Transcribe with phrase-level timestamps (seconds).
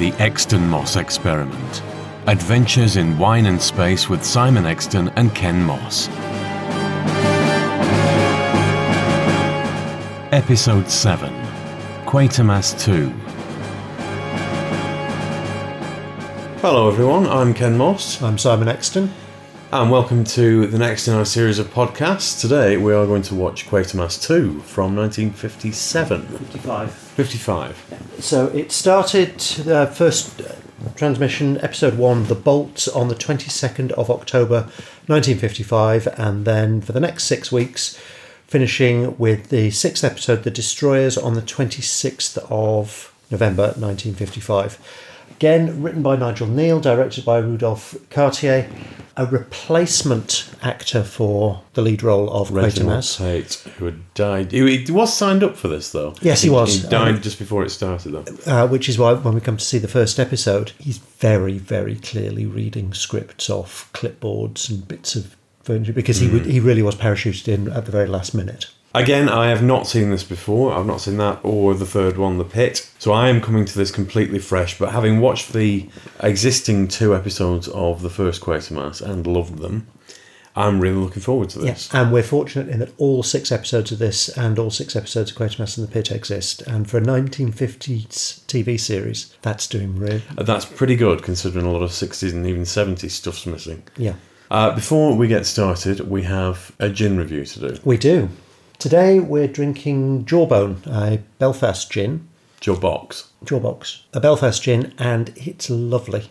[0.00, 1.82] The Exton Moss Experiment.
[2.26, 6.08] Adventures in Wine and Space with Simon Exton and Ken Moss.
[10.32, 11.30] Episode 7
[12.06, 13.10] Quatermass 2.
[16.62, 17.26] Hello, everyone.
[17.26, 19.12] I'm Ken Moss, I'm Simon Exton.
[19.72, 22.40] And welcome to the next in our series of podcasts.
[22.40, 26.22] Today, we are going to watch Quatermass 2 from 1957.
[26.26, 26.92] 55.
[26.92, 28.16] 55.
[28.18, 29.30] So it started,
[29.68, 30.54] uh, first uh,
[30.96, 34.62] transmission, episode one, The Bolts, on the 22nd of October
[35.06, 37.96] 1955, and then for the next six weeks,
[38.48, 45.09] finishing with the sixth episode, The Destroyers, on the 26th of November 1955.
[45.40, 48.68] Again, written by Nigel Kneale, directed by Rudolph Cartier,
[49.16, 53.16] a replacement actor for the lead role of Reginald Quatermass.
[53.16, 54.52] Tate, who had died.
[54.52, 56.14] He, he was signed up for this, though.
[56.20, 56.82] Yes, he was.
[56.82, 58.52] He died Um, just before it started, though.
[58.64, 61.94] uh, which is why when we come to see the first episode, he's very, very
[61.94, 66.96] clearly reading scripts off clipboards and bits of furniture because he would, he really was
[66.96, 68.66] parachuted in at the very last minute.
[68.92, 70.72] Again, I have not seen this before.
[70.72, 72.90] I've not seen that or the third one, The Pit.
[72.98, 74.78] So I am coming to this completely fresh.
[74.78, 75.88] But having watched the
[76.20, 79.86] existing two episodes of the first Quatermass and loved them,
[80.56, 81.66] I'm really looking forward to this.
[81.66, 85.30] Yes, and we're fortunate in that all six episodes of this and all six episodes
[85.30, 86.62] of Quatermass and the Pit exist.
[86.62, 91.82] And for a 1950s TV series, that's doing really That's pretty good considering a lot
[91.82, 93.84] of 60s and even 70s stuff's missing.
[93.96, 94.14] yeah.
[94.50, 97.78] Uh, before we get started, we have a gin review to do.
[97.84, 98.28] We do.
[98.80, 102.26] Today we're drinking Jawbone, a Belfast gin,
[102.62, 103.26] Jawbox.
[103.44, 106.30] Jawbox, a Belfast gin, and it's lovely.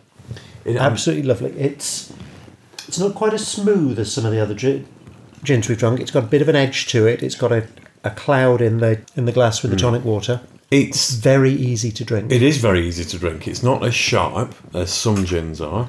[0.66, 1.52] It, um, Absolutely lovely.
[1.52, 2.11] It's
[2.88, 4.83] it's not quite as smooth as some of the other gi-
[5.44, 6.00] gins we've drunk.
[6.00, 7.22] It's got a bit of an edge to it.
[7.22, 7.67] It's got a,
[8.03, 9.81] a cloud in the in the glass with the mm.
[9.81, 10.42] tonic water.
[10.72, 12.31] It's Very easy to drink.
[12.31, 13.47] it is very easy to drink.
[13.47, 15.88] It's not as sharp as some gins are,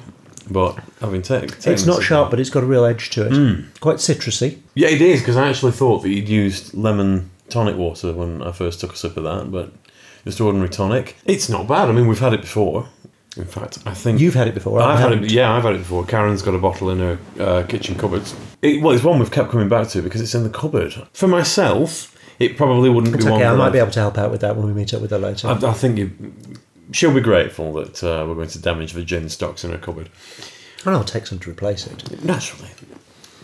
[0.51, 3.79] but having ta- taken it's not sharp, but it's got a real edge to it.
[3.79, 4.59] Quite citrusy.
[4.75, 8.51] Yeah, it is because I actually thought that you'd used lemon tonic water when I
[8.51, 9.71] first took a sip of that, but
[10.25, 11.15] just ordinary tonic.
[11.25, 11.89] It's not bad.
[11.89, 12.87] I mean, we've had it before.
[13.37, 14.81] In fact, I think You've had it before.
[14.81, 15.31] I've had it.
[15.31, 16.05] Yeah, I've had it before.
[16.05, 18.35] Karen's got a bottle in her uh, kitchen cupboards.
[18.61, 20.93] It, well, it's one we've kept coming back to because it's in the cupboard.
[21.13, 23.39] For myself, it probably wouldn't It's be one.
[23.41, 23.49] okay.
[23.49, 25.17] I might be able to help out with that when we meet up with her
[25.17, 25.47] later.
[25.47, 26.11] I, I think you,
[26.91, 30.09] she'll be grateful that uh, we're going to damage the gin stocks in her cupboard.
[30.85, 32.23] and I'll take some to replace it.
[32.23, 32.69] Naturally.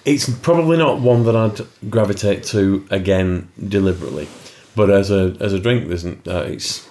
[0.06, 4.28] It's probably not one that I'd gravitate to again deliberately,
[4.75, 6.88] but as a as a drink, there's uh, it's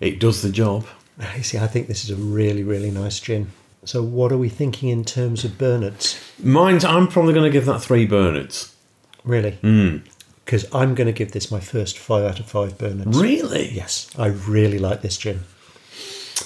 [0.00, 0.86] it does the job.
[1.36, 3.50] You see, I think this is a really, really nice gin.
[3.84, 6.18] So, what are we thinking in terms of Bernards?
[6.42, 8.74] Mine's I'm probably going to give that three Bernards.
[9.24, 9.58] Really?
[10.44, 13.16] Because I'm going to give this my first five out of five Bernards.
[13.16, 13.70] Really?
[13.70, 15.40] Yes, I really like this gin.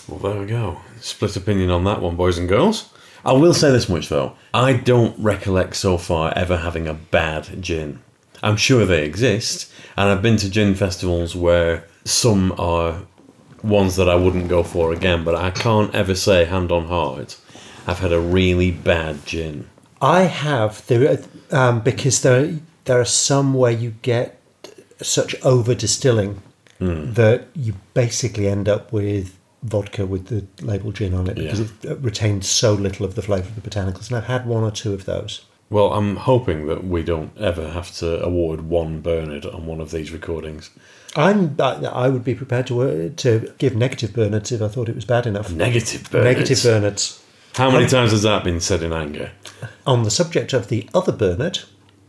[0.09, 0.81] Well, there we go.
[1.01, 2.93] Split opinion on that one, boys and girls.
[3.25, 7.63] I will say this much though: I don't recollect so far ever having a bad
[7.63, 8.01] gin.
[8.43, 13.03] I'm sure they exist, and I've been to gin festivals where some are
[13.63, 15.25] ones that I wouldn't go for again.
[15.25, 17.39] But I can't ever say, hand on heart,
[17.87, 19.69] I've had a really bad gin.
[20.01, 21.19] I have there
[21.51, 24.41] um, because there there are some where you get
[25.03, 26.43] such over distilling
[26.79, 31.93] that you basically end up with vodka with the label gin on it because Yeah.
[31.93, 34.09] it retained so little of the flavour of the botanicals.
[34.09, 35.43] And I've had one or two of those.
[35.69, 39.91] Well, I'm hoping that we don't ever have to award one Bernard on one of
[39.93, 40.71] these recordings.
[41.15, 44.89] I'm I, I would be prepared to uh, to give negative Bernards if I thought
[44.89, 45.53] it was bad enough.
[45.53, 46.25] Negative Bernard.
[46.25, 47.23] Negative Bernards.
[47.55, 49.33] How many times has that been said in anger?
[49.87, 51.61] On the subject of the other Bernard,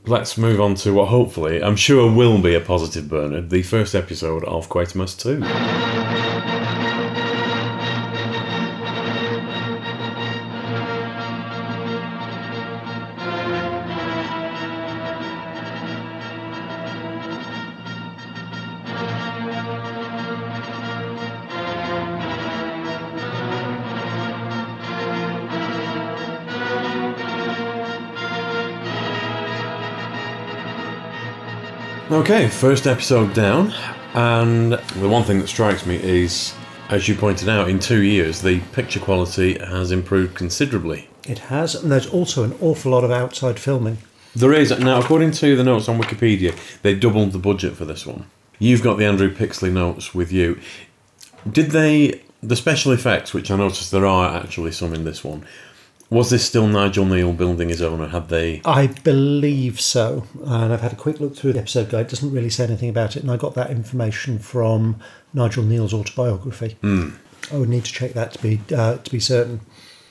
[0.06, 3.94] Let's move on to what hopefully, I'm sure will be a positive Bernard, the first
[3.94, 6.31] episode of Quatermass 2.
[32.12, 33.72] Okay, first episode down,
[34.14, 36.54] and the one thing that strikes me is,
[36.90, 41.08] as you pointed out, in two years the picture quality has improved considerably.
[41.26, 43.98] it has, and there's also an awful lot of outside filming.
[44.36, 48.06] There is now, according to the notes on Wikipedia, they doubled the budget for this
[48.06, 48.26] one.
[48.60, 50.60] You've got the Andrew Pixley notes with you.
[51.50, 55.46] Did they the special effects, which I noticed there are actually some in this one?
[56.12, 58.62] Was this still Nigel Kneale building his own, or had they?
[58.66, 62.08] I believe so, and I've had a quick look through the episode guide.
[62.08, 64.98] It doesn't really say anything about it, and I got that information from
[65.34, 66.76] Nigel Kneale's autobiography.
[66.84, 69.62] I would need to check that to be uh, to be certain.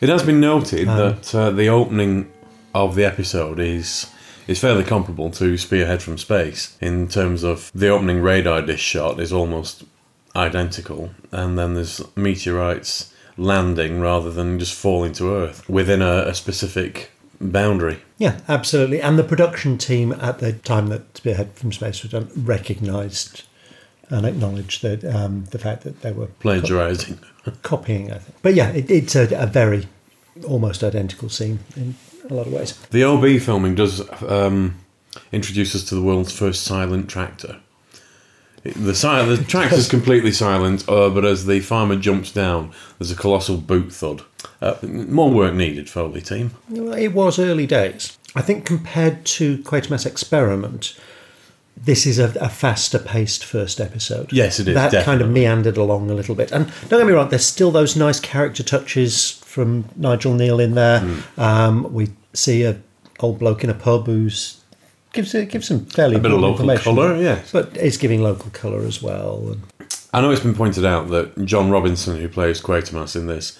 [0.00, 2.32] It has been noted that uh, the opening
[2.74, 4.10] of the episode is
[4.48, 9.20] is fairly comparable to Spearhead from Space in terms of the opening radar dish shot
[9.20, 9.84] is almost
[10.34, 13.09] identical, and then there's meteorites
[13.40, 17.10] landing rather than just falling to Earth within a, a specific
[17.40, 17.98] boundary.
[18.18, 19.00] Yeah, absolutely.
[19.00, 23.44] And the production team at the time that Spearhead from Space was done recognised
[24.10, 27.18] and acknowledged that um, the fact that they were Plagiarizing.
[27.62, 28.12] copying.
[28.12, 29.88] I think, but yeah, it, it's a, a very
[30.46, 31.94] almost identical scene in
[32.28, 32.76] a lot of ways.
[32.90, 34.76] The OB filming does um,
[35.32, 37.60] introduce us to the world's first silent tractor.
[38.62, 43.16] The, si- the tractor's completely silent, uh, but as the farmer jumps down, there's a
[43.16, 44.22] colossal boot thud.
[44.60, 46.50] Uh, more work needed, Foley team.
[46.70, 48.18] It was early days.
[48.34, 50.94] I think compared to Quatermass Experiment,
[51.76, 54.32] this is a, a faster paced first episode.
[54.32, 56.52] Yes, it is, That kind of meandered along a little bit.
[56.52, 60.74] And don't get me wrong, there's still those nice character touches from Nigel Kneale in
[60.74, 61.00] there.
[61.00, 61.40] Hmm.
[61.40, 62.80] Um, we see a
[63.20, 64.59] old bloke in a pub who's
[65.12, 67.52] gives gives some fairly A bit of local colour, yes.
[67.52, 69.48] but it's giving local colour as well.
[69.52, 73.58] And I know it's been pointed out that John Robinson, who plays Quatermass in this,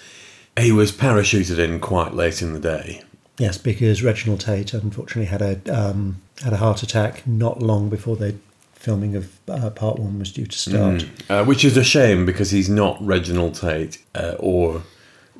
[0.59, 3.03] he was parachuted in quite late in the day.
[3.37, 8.15] yes, because Reginald Tate unfortunately had a um, had a heart attack not long before
[8.15, 8.35] the
[8.73, 11.05] filming of uh, part one was due to start.
[11.29, 14.81] Uh, which is a shame because he's not Reginald Tate uh, or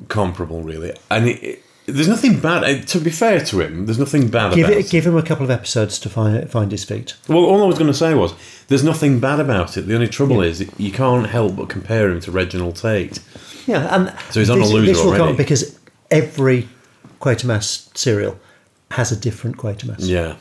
[0.08, 0.94] comparable, really.
[1.10, 2.64] And it, it- there's nothing bad.
[2.64, 5.22] uh, To be fair to him, there's nothing bad Give about it, give him a
[5.22, 7.14] couple of episodes to find find his feet.
[7.28, 8.34] Well, all I was going to say was
[8.68, 9.82] there's nothing bad about it.
[9.82, 13.18] The only trouble is you can't help but compare him to Reginald Tate.
[13.66, 15.36] Yeah, and So he's on a loser this will already.
[15.36, 15.78] because
[16.10, 16.68] every
[17.20, 18.38] Quatermass serial
[18.92, 20.00] has a different Quatermass.
[20.00, 20.36] Yeah.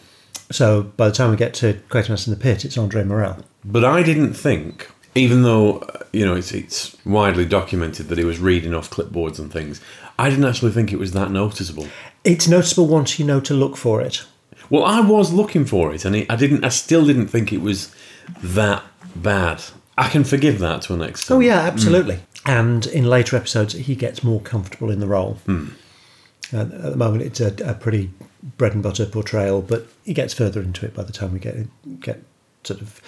[0.52, 3.46] So by the time we get to Quatermass in the Pit, it's André Morell.
[3.64, 8.24] But I didn't think, even though uh, you know it's it's widely documented that he
[8.24, 9.81] was reading off clipboards and things,
[10.18, 11.88] I didn't actually think it was that noticeable.
[12.24, 14.25] It's noticeable once you know to look for it.
[14.69, 16.63] Well, I was looking for it, and it, I didn't.
[16.63, 17.94] I still didn't think it was
[18.42, 18.84] that
[19.16, 19.62] bad.
[19.98, 21.38] I can forgive that to an extent.
[21.38, 22.19] Oh yeah, absolutely.
[22.46, 25.38] And in later episodes, he gets more comfortable in the role.
[25.48, 28.10] Uh, at the moment, it's a, a pretty
[28.58, 31.56] bread and butter portrayal, but he gets further into it by the time we get
[32.00, 32.24] get
[32.63, 33.02] sort of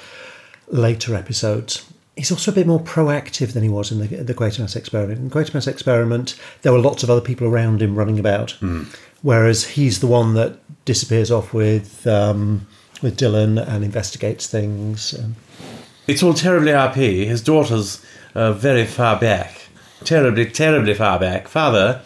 [0.68, 1.92] later episodes.
[2.16, 5.20] He's also a bit more proactive than he was in the, the Quatermass experiment.
[5.20, 8.52] In the Quatermass experiment, there were lots of other people around him running about,
[9.24, 12.68] whereas he's the one that disappears off with um,
[13.02, 15.14] with Dylan and investigates things.
[15.14, 15.36] And,
[16.08, 17.26] It's all terribly RP.
[17.26, 18.04] His daughter's
[18.36, 19.68] uh, very far back.
[20.04, 21.48] Terribly, terribly far back.
[21.48, 22.02] Father.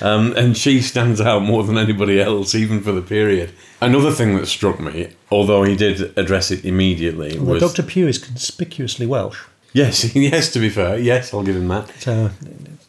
[0.00, 3.52] Um, and she stands out more than anybody else, even for the period.
[3.80, 7.82] Another thing that struck me, although he did address it immediately, well, was Dr.
[7.84, 9.40] Pugh is conspicuously Welsh.
[9.72, 10.52] yes, yes.
[10.52, 11.88] To be fair, yes, I'll give him that.
[12.00, 12.30] So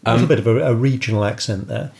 [0.05, 1.91] a little bit of a, a regional accent there.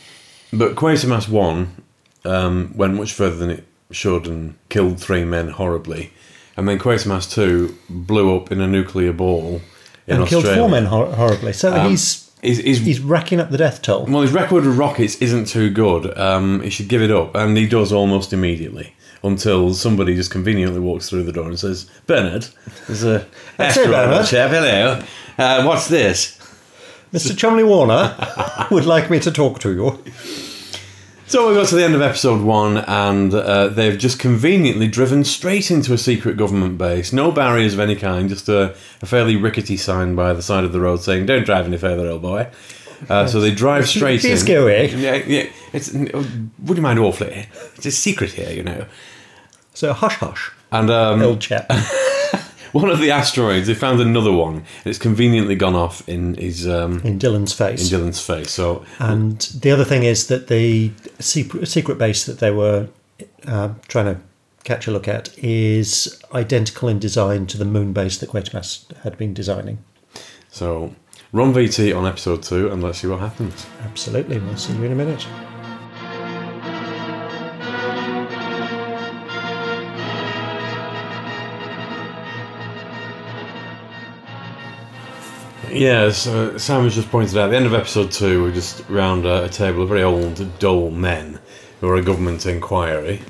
[0.52, 1.76] But Quatermass One
[2.24, 6.12] um, went much further than it should and killed three men horribly,
[6.56, 9.60] and then Quatermass Two blew up in a nuclear ball
[10.08, 11.52] in and killed four men hor- horribly.
[11.52, 14.06] So Um, he's He's, he's, he's racking up the death toll.
[14.06, 16.16] well, his record with rockets isn't too good.
[16.16, 18.94] Um, he should give it up, and he does almost immediately.
[19.22, 22.46] Until somebody just conveniently walks through the door and says, "Bernard,
[22.86, 23.26] there's a
[23.58, 24.50] asteroid chap.
[24.50, 25.02] Hello,
[25.36, 26.38] uh, what's this?"
[27.12, 27.36] Mr.
[27.36, 28.16] Chumley Warner
[28.70, 30.02] would like me to talk to you.
[31.30, 35.22] So we got to the end of episode one, and uh, they've just conveniently driven
[35.22, 37.12] straight into a secret government base.
[37.12, 40.72] No barriers of any kind, just a, a fairly rickety sign by the side of
[40.72, 42.48] the road saying, "Don't drive any further, old boy."
[43.08, 44.46] Uh, so they drive straight Please in.
[44.48, 44.90] go away.
[44.92, 45.48] Yeah, yeah.
[45.72, 47.46] It's would you mind awfully?
[47.76, 48.86] It's a secret here, you know.
[49.72, 51.70] So hush hush, And um, old chap.
[52.72, 54.54] one of the asteroids, they found another one.
[54.56, 57.90] and It's conveniently gone off in his um, in Dylan's face.
[57.92, 57.98] in.
[58.00, 58.50] Dylan's face.
[58.50, 62.88] So And the other thing is that the secret, secret base that they were
[63.46, 64.20] uh, trying to
[64.64, 69.16] catch a look at is identical in design to the moon base that Quatermass had
[69.16, 69.78] been designing.
[70.50, 70.94] so
[71.32, 73.66] run VT on episode two, and let's see what happens.
[73.84, 74.38] Absolutely.
[74.38, 75.26] We'll see you in a minute.
[85.72, 88.82] Yes, uh, Sam has just pointed out at the end of episode two, we're just
[88.88, 91.38] round a, a table of very old, dull men
[91.80, 93.22] who are a government inquiry.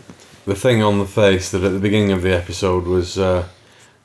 [0.46, 3.46] The thing on the face that at the beginning of the episode was uh,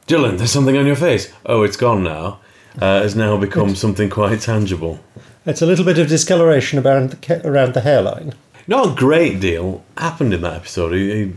[0.06, 1.32] Dylan, there's something on your face.
[1.46, 2.42] Oh, it's gone now.
[2.76, 5.00] Uh, has now become something quite tangible.
[5.46, 8.34] It's a little bit of discoloration around the, around the hairline.
[8.68, 10.92] Not a great deal happened in that episode.
[10.92, 11.34] He, he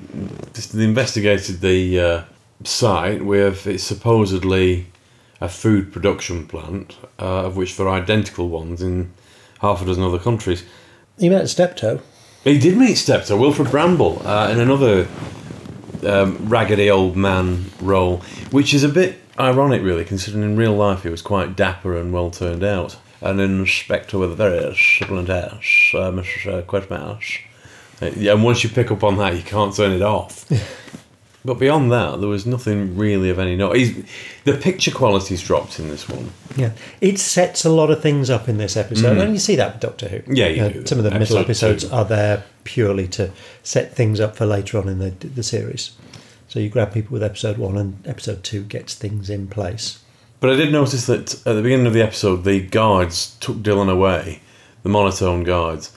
[0.53, 2.25] just investigated the uh,
[2.65, 4.89] site with it's supposedly
[5.41, 9.11] a food production plant, uh, of which there are identical ones in
[9.61, 10.65] half a dozen other countries.
[11.19, 12.01] He met Steptoe.
[12.45, 15.09] He did meet Steptoe, Wilfrid Brambell, uh, in another
[16.07, 18.19] um, raggedy old man role,
[18.51, 22.13] which is a bit ironic, really, considering in real life he was quite dapper and
[22.13, 22.97] well turned out.
[23.21, 26.63] An inspector with a very sibilant ass, uh, Mr.
[26.65, 27.41] Quetmouse.
[28.01, 30.49] Uh, yeah, and once you pick up on that, you can't turn it off.
[31.49, 33.77] but beyond that, there was nothing really of any note.
[33.77, 34.05] He's,
[34.45, 36.31] the picture quality's dropped in this one.
[36.57, 39.73] Yeah, it sets a lot of things up in this episode, and you see that
[39.75, 40.19] with Doctor Who.
[40.21, 40.37] Mm.
[40.37, 40.87] Yeah, you Uh, do.
[40.87, 41.91] Some of the middle episodes two.
[41.95, 43.31] are there purely to
[43.63, 45.93] set things up for later on in the the series.
[46.49, 49.99] So you grab people with episode one, and episode two gets things in place.
[50.41, 53.91] But I did notice that at the beginning of the episode, the guards took Dylan
[53.91, 54.41] away,
[54.83, 55.93] the monotone guards,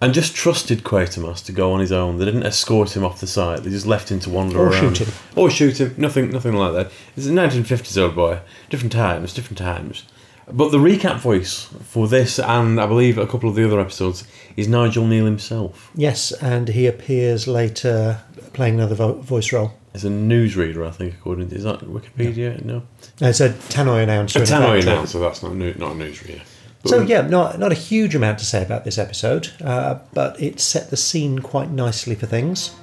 [0.00, 2.18] and just trusted Quatermass to go on his own.
[2.18, 3.64] They didn't escort him off the site.
[3.64, 4.96] They just left him to wander Or around.
[4.96, 5.14] shoot him.
[5.36, 5.94] Or shoot him.
[5.98, 6.92] Nothing, nothing like that.
[7.16, 8.40] It's a 1950s old boy.
[8.70, 10.04] Different times, different times.
[10.50, 14.24] But the recap voice for this and I believe a couple of the other episodes
[14.56, 15.90] is Nigel Kneale himself.
[15.94, 18.20] Yes, and he appears later
[18.54, 19.72] playing another vo- voice role.
[19.94, 22.64] As a newsreader, I think, according to is that Wikipedia?
[22.64, 22.82] No,
[23.20, 24.40] It's a tannoy announcer.
[24.40, 25.18] a tannoy announcer.
[25.18, 26.40] That's not new, not a newsreader.
[26.88, 30.58] So yeah, not not a huge amount to say about this episode, uh, but it
[30.58, 32.74] set the scene quite nicely for things.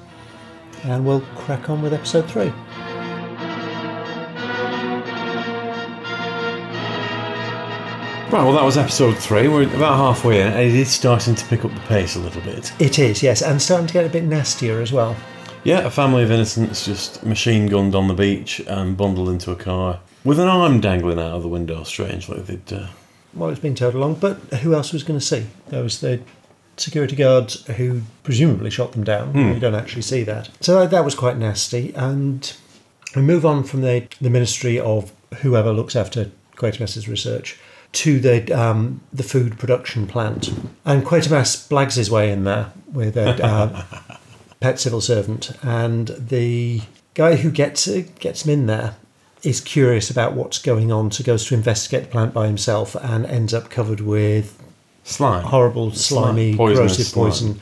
[0.83, 2.51] And we'll crack on with episode three.
[8.31, 9.47] Right, well, that was episode three.
[9.47, 12.41] We're about halfway in, and it is starting to pick up the pace a little
[12.41, 12.73] bit.
[12.79, 15.15] It is, yes, and starting to get a bit nastier as well.
[15.63, 19.55] Yeah, a family of innocents just machine gunned on the beach and bundled into a
[19.55, 21.83] car with an arm dangling out of the window.
[21.83, 22.73] Strangely, they'd.
[22.73, 22.87] Uh,
[23.35, 25.45] Well, it's been told along, but who else was going to see?
[25.67, 26.21] There was the
[26.77, 29.33] security guards who presumably shot them down.
[29.53, 30.49] You don't actually see that.
[30.61, 31.93] So that, that was quite nasty.
[31.95, 32.51] And
[33.15, 35.11] we move on from the, the ministry of
[35.41, 37.59] whoever looks after Quatermass's research
[37.93, 40.49] to the um, the food production plant.
[40.83, 43.83] And Quatermass blags his way in there with a uh,
[44.59, 45.51] pet civil servant.
[45.61, 46.81] And the
[47.13, 47.87] guy who gets,
[48.19, 48.95] gets him in there
[49.45, 53.25] is curious about what's going on, so goes to investigate the plant by himself and
[53.25, 54.61] ends up covered with
[55.03, 55.43] slime.
[55.43, 57.25] horrible, slimy, poisonous corrosive slime.
[57.25, 57.61] poison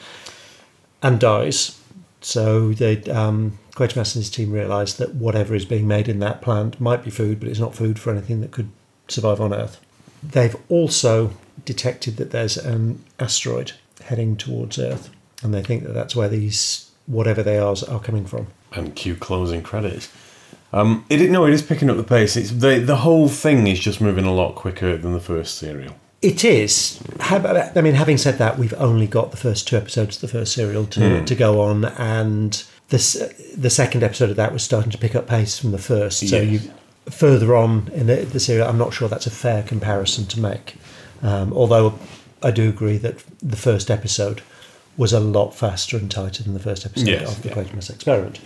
[1.01, 1.79] and dies.
[2.21, 6.41] So they, um, Quatermass and his team realise that whatever is being made in that
[6.41, 8.69] plant might be food, but it's not food for anything that could
[9.07, 9.79] survive on Earth.
[10.21, 11.31] They've also
[11.65, 13.73] detected that there's an asteroid
[14.05, 15.09] heading towards Earth,
[15.41, 18.47] and they think that that's where these whatever they are are coming from.
[18.71, 20.07] and cue closing credits.
[20.73, 22.35] Um, it no, it is picking up the pace.
[22.35, 25.95] It's the the whole thing is just moving a lot quicker than the first serial.
[26.21, 27.01] It is.
[27.19, 30.53] I mean, having said that, we've only got the first two episodes of the first
[30.53, 33.13] serial to, to go on, and this
[33.57, 36.27] the second episode of that was starting to pick up pace from the first.
[36.27, 36.63] So Yes.
[36.63, 36.71] you
[37.11, 40.75] further on in the, the serial, I'm not sure that's a fair comparison to make.
[41.21, 41.99] Um, although
[42.41, 44.41] I do agree that the first episode
[44.95, 47.55] was a lot faster and tighter than the first episode Yes, of the yeah.
[47.55, 48.39] Quatermass experiment.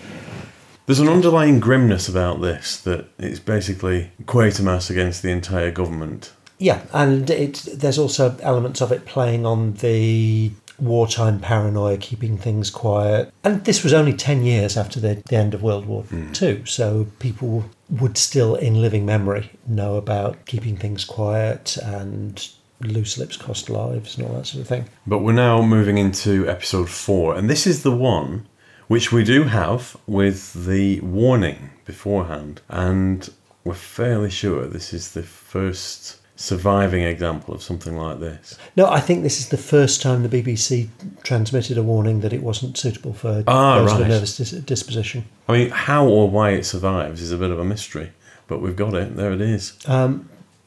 [0.88, 6.32] There's an underlying grimness about this that it's basically Quatermass against the entire government.
[6.60, 12.70] Yeah, and it there's also elements of it playing on the wartime paranoia, keeping things
[12.70, 13.34] quiet.
[13.44, 16.32] And this was only 10 years after the, the end of World War hmm.
[16.32, 22.48] Two, so people would still, in living memory, know about keeping things quiet and
[22.80, 24.86] loose lips cost lives and all that sort of thing.
[25.06, 28.48] But we're now moving into episode four, and this is the one
[28.88, 33.30] which we do have with the warning beforehand, and
[33.64, 38.58] we're fairly sure this is the first surviving example of something like this.
[38.76, 40.88] No, I think this is the first time the BBC
[41.24, 45.26] transmitted a warning that it wasn't suitable for Ah, those with a nervous dis- disposition.
[45.50, 48.12] I mean, how or why it survives is a bit of a mystery,
[48.48, 49.16] but we've got it.
[49.16, 49.74] There it is.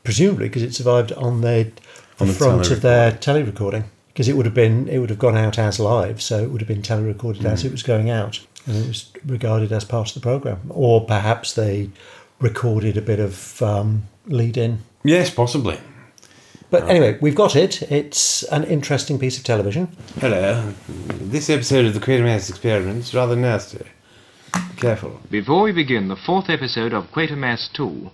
[0.03, 1.35] presumably because it survived on
[2.19, 5.37] On the front of their tele-recording because it would have been it would have gone
[5.37, 8.77] out as live so it would have been tele-recorded as it was going out and
[8.77, 11.89] it was regarded as part of the program or perhaps they
[12.41, 15.79] recorded a bit of um, lead in Yes, possibly.
[16.71, 19.89] but anyway we've got it it's an interesting piece of television
[20.21, 20.73] Hello.
[21.09, 23.87] This episode of the Quatermass Experiment is rather nasty.
[24.77, 25.21] Careful.
[25.31, 28.11] Before we begin the fourth episode of Quatermass 2,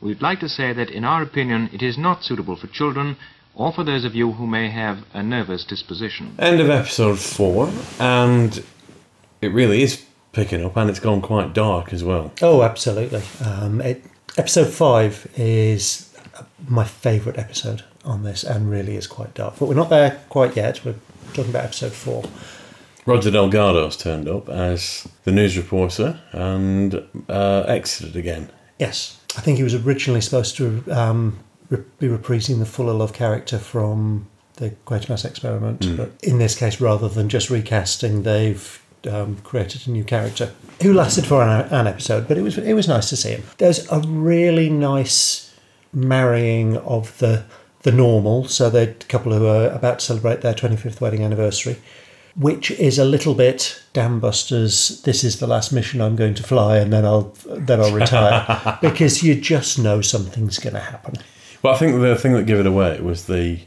[0.00, 3.16] we'd like to say that in our opinion it is not suitable for children
[3.54, 6.34] or for those of you who may have a nervous disposition.
[6.38, 8.62] End of episode four, and
[9.40, 12.32] it really is picking up, and it's gone quite dark as well.
[12.42, 14.04] oh absolutely um, it,
[14.38, 16.14] episode 5 is
[16.68, 20.54] my favourite episode on this and really is quite dark but we're not there quite
[20.56, 20.94] yet we're
[21.34, 22.22] talking about episode 4
[23.06, 28.50] Roger Delgado's turned up as the news reporter and uh, exited again.
[28.78, 29.18] Yes.
[29.36, 31.38] I think he was originally supposed to um, re-
[31.76, 37.28] be reprising the Fullalove character from the Quatermass experiment, but in this case, rather than
[37.28, 42.36] just recasting, they've um, created a new character who lasted for an, an episode, but
[42.36, 43.42] it was it was nice to see him.
[43.58, 45.54] There's a really nice
[45.92, 47.44] marrying of the
[47.82, 51.76] the normal, so the couple who are about to celebrate their 25th wedding anniversary,
[52.36, 55.00] which is a little bit Dam Busters.
[55.02, 58.78] This is the last mission I'm going to fly, and then I'll then I'll retire
[58.82, 61.14] because you just know something's going to happen.
[61.62, 63.60] Well, I think the thing that gave it away was the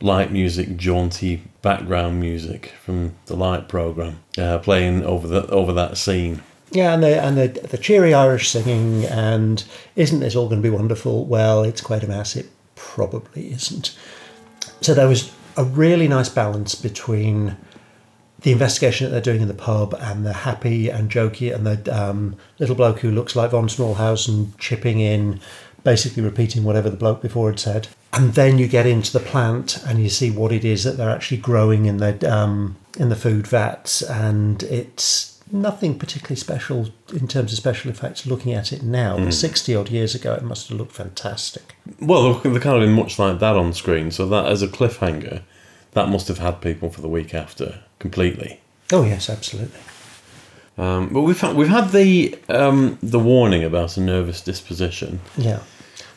[0.00, 5.96] light music, jaunty background music from the light program uh, playing over the over that
[5.96, 6.42] scene.
[6.72, 9.62] Yeah, and the and the, the cheery Irish singing, and
[9.94, 11.24] isn't this all going to be wonderful?
[11.24, 12.34] Well, it's quite a mess.
[12.36, 13.96] It probably isn't.
[14.80, 17.56] So there was a really nice balance between
[18.42, 21.98] the investigation that they're doing in the pub and the happy and jokey and the
[21.98, 25.40] um, little bloke who looks like von Smallhausen chipping in,
[25.86, 27.86] basically repeating whatever the bloke before had said.
[28.12, 31.16] And then you get into the plant and you see what it is that they're
[31.16, 37.28] actually growing in the um, in the food vats, and it's nothing particularly special in
[37.28, 38.26] terms of special effects.
[38.26, 41.76] Looking at it now, but sixty odd years ago, it must have looked fantastic.
[42.00, 45.42] Well, they're kind of been much like that on screen, so that as a cliffhanger,
[45.92, 48.60] that must have had people for the week after completely.
[48.92, 49.80] Oh yes, absolutely.
[50.78, 55.20] Um, but we've had, we've had the um, the warning about a nervous disposition.
[55.36, 55.60] Yeah.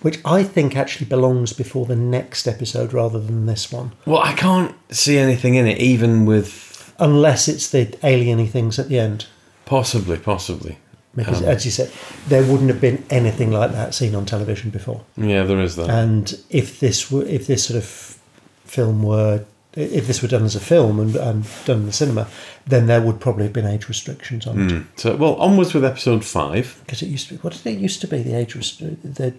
[0.01, 3.91] Which I think actually belongs before the next episode rather than this one.
[4.05, 8.89] Well, I can't see anything in it, even with Unless it's the alieny things at
[8.89, 9.25] the end.
[9.65, 10.77] possibly, possibly.
[11.15, 11.91] Because, Um, as you said,
[12.27, 15.01] there wouldn't have been anything like that seen on television before.
[15.17, 15.89] Yeah, there is that.
[15.89, 18.17] And if this were, if this sort of
[18.65, 19.43] film were,
[19.75, 22.27] if this were done as a film and, and done in the cinema,
[22.67, 24.83] then there would probably have been age restrictions on it.
[24.99, 26.79] so, well, onwards with episode five.
[26.85, 28.21] Because it used to be, what did it used to be?
[28.21, 29.33] The age rest- the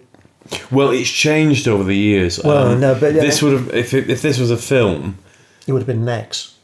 [0.71, 2.39] Well, it's changed over the years.
[2.39, 5.17] Um, Well, no, but- this would have if it, if this was a film.
[5.67, 6.55] it would have been Nex.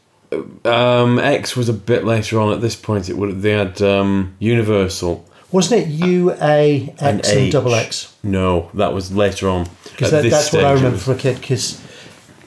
[0.64, 2.52] Um, X was a bit later on.
[2.52, 5.24] At this point, it would they had um, Universal.
[5.50, 8.14] Wasn't it U A X and, double X?
[8.22, 9.68] No, that was later on.
[9.84, 11.40] Because that, that's what I remember for a kid.
[11.40, 11.80] Because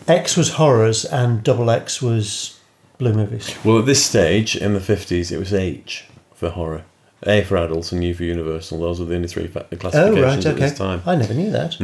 [0.07, 2.59] X was horrors and double X was
[2.99, 3.55] blue movies.
[3.63, 6.83] Well, at this stage in the fifties, it was H for horror,
[7.27, 8.79] A for adults, and U for Universal.
[8.79, 11.01] Those were the only three fa- Oh classifications right, at this time.
[11.05, 11.79] I never knew that.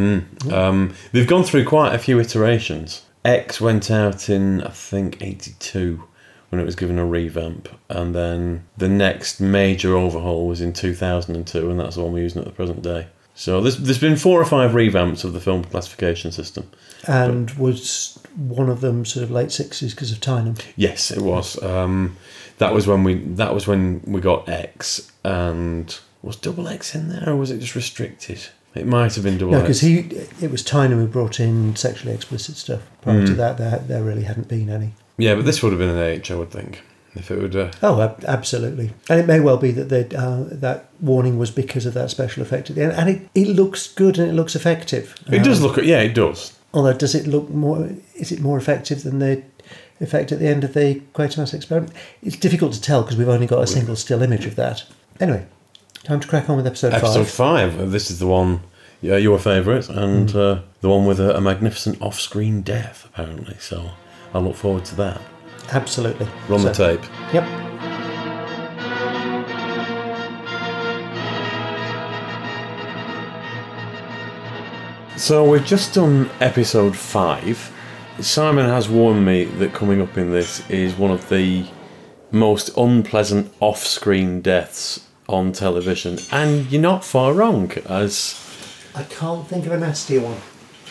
[0.51, 3.03] Um, they've gone through quite a few iterations.
[3.23, 6.03] X went out in I think '82
[6.49, 11.69] when it was given a revamp, and then the next major overhaul was in 2002,
[11.69, 13.07] and that's the one we're using at the present day.
[13.39, 16.69] So there's there's been four or five revamps of the film classification system.
[17.07, 20.59] And was one of them sort of late sixties because of Tynham?
[20.75, 21.61] Yes, it was.
[21.61, 22.17] Um,
[22.57, 27.09] that was when we that was when we got X, and was double X in
[27.09, 28.39] there, or was it just restricted?
[28.73, 29.99] It might have been double No, because he
[30.41, 32.81] it was Tynham who brought in sexually explicit stuff.
[33.03, 33.25] Prior Hmm.
[33.27, 34.93] to that, there there really hadn't been any.
[35.19, 36.81] Yeah, but this would have been an H, I would think,
[37.17, 37.55] if it would.
[37.55, 38.93] Uh, Oh, absolutely.
[39.09, 42.41] And it may well be that they, uh, that warning was because of that special
[42.43, 42.93] effect at the end.
[42.93, 45.15] And it, it looks good and it looks effective.
[45.31, 45.77] it does Um, look.
[45.77, 46.53] Yeah, it does.
[46.73, 47.89] Although, does it look more?
[48.15, 49.41] Is it more effective than the
[49.99, 51.91] effect at the end of the Quatermass experiment?
[52.21, 54.83] It's difficult to tell because we've only got a single still image of that.
[55.19, 55.45] Anyway,
[56.03, 57.71] time to crack on with episode, Episode five.
[57.73, 57.79] five.
[57.81, 58.61] uh, This is the one.
[59.01, 60.37] Yeah, your favourite, and Hmm.
[60.37, 63.55] uh, the one with a, a magnificent off-screen death, apparently.
[63.59, 63.91] So
[64.33, 65.21] I look forward to that.
[65.71, 66.27] Absolutely.
[66.47, 67.01] Run the tape.
[67.33, 67.43] Yep.
[75.17, 77.73] So we've just done episode five.
[78.19, 81.65] Simon has warned me that coming up in this is one of the
[82.31, 87.71] most unpleasant off-screen deaths on television, and you're not far wrong.
[87.87, 88.39] As
[88.95, 90.37] I can't think of a nastier one.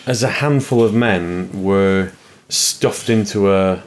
[0.07, 2.13] as a handful of men were
[2.49, 3.83] stuffed into a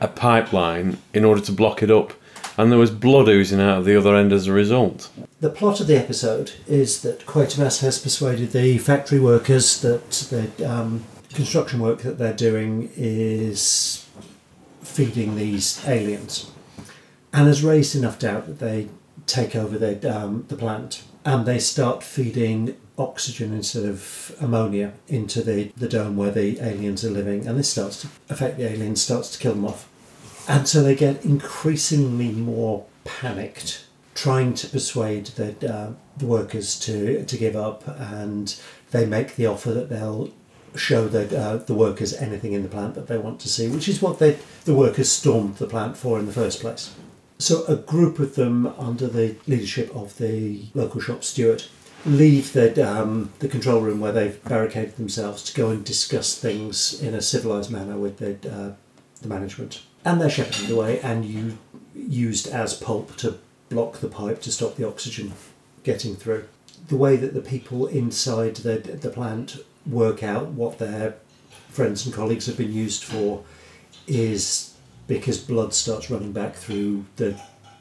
[0.00, 2.12] a pipeline in order to block it up,
[2.56, 5.10] and there was blood oozing out of the other end as a result.
[5.40, 10.70] The plot of the episode is that Quatermass has persuaded the factory workers that the
[10.70, 14.06] um, construction work that they're doing is
[14.82, 16.50] feeding these aliens,
[17.32, 18.88] and has raised enough doubt that they
[19.26, 25.42] take over the um, the plant and they start feeding oxygen instead of ammonia into
[25.42, 29.02] the, the dome where the aliens are living, and this starts to affect the aliens,
[29.02, 29.88] starts to kill them off.
[30.50, 33.84] And so they get increasingly more panicked,
[34.16, 38.60] trying to persuade the, uh, the workers to, to give up, and
[38.90, 40.32] they make the offer that they'll
[40.74, 43.88] show the, uh, the workers anything in the plant that they want to see, which
[43.88, 46.96] is what they, the workers stormed the plant for in the first place.
[47.38, 51.62] So a group of them, under the leadership of the local shop steward,
[52.04, 57.00] leave the um, the control room where they've barricaded themselves to go and discuss things
[57.00, 58.72] in a civilized manner with the uh,
[59.22, 61.58] the management, and they're shepherded away and you
[61.94, 65.32] used as pulp to block the pipe to stop the oxygen
[65.84, 66.44] getting through.
[66.88, 71.14] The way that the people inside the the plant work out what their
[71.68, 73.44] friends and colleagues have been used for
[74.06, 74.74] is
[75.06, 77.40] because blood starts running back through the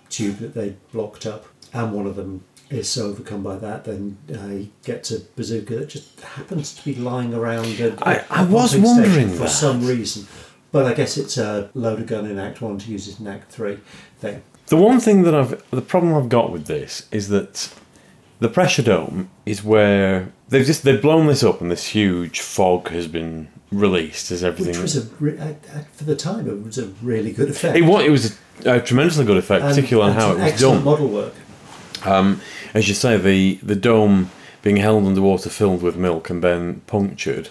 [0.09, 4.15] tube that they blocked up, and one of them is so overcome by that, then
[4.35, 7.79] uh, you get to Bazooka that just happens to be lying around.
[7.79, 9.49] A, I- a I was wondering for that.
[9.49, 10.27] some reason,
[10.71, 13.27] but I guess it's a load a gun in Act One to use it in
[13.27, 13.79] Act Three
[14.19, 14.41] thing.
[14.67, 17.73] The one thing that I've the problem I've got with this is that
[18.39, 22.89] the pressure dome is where they've just they've blown this up and this huge fog
[22.89, 24.73] has been released as everything.
[24.73, 27.75] Which was a uh, uh, for the time it was a really good effect.
[27.77, 30.43] it was it was a, a tremendously good effect, And- particularly on how it was
[30.43, 30.83] excellent done.
[30.85, 31.33] model work.
[32.05, 32.39] Um,
[32.73, 34.29] as you say, the the dome
[34.61, 37.49] being held underwater, filled with milk, and then punctured,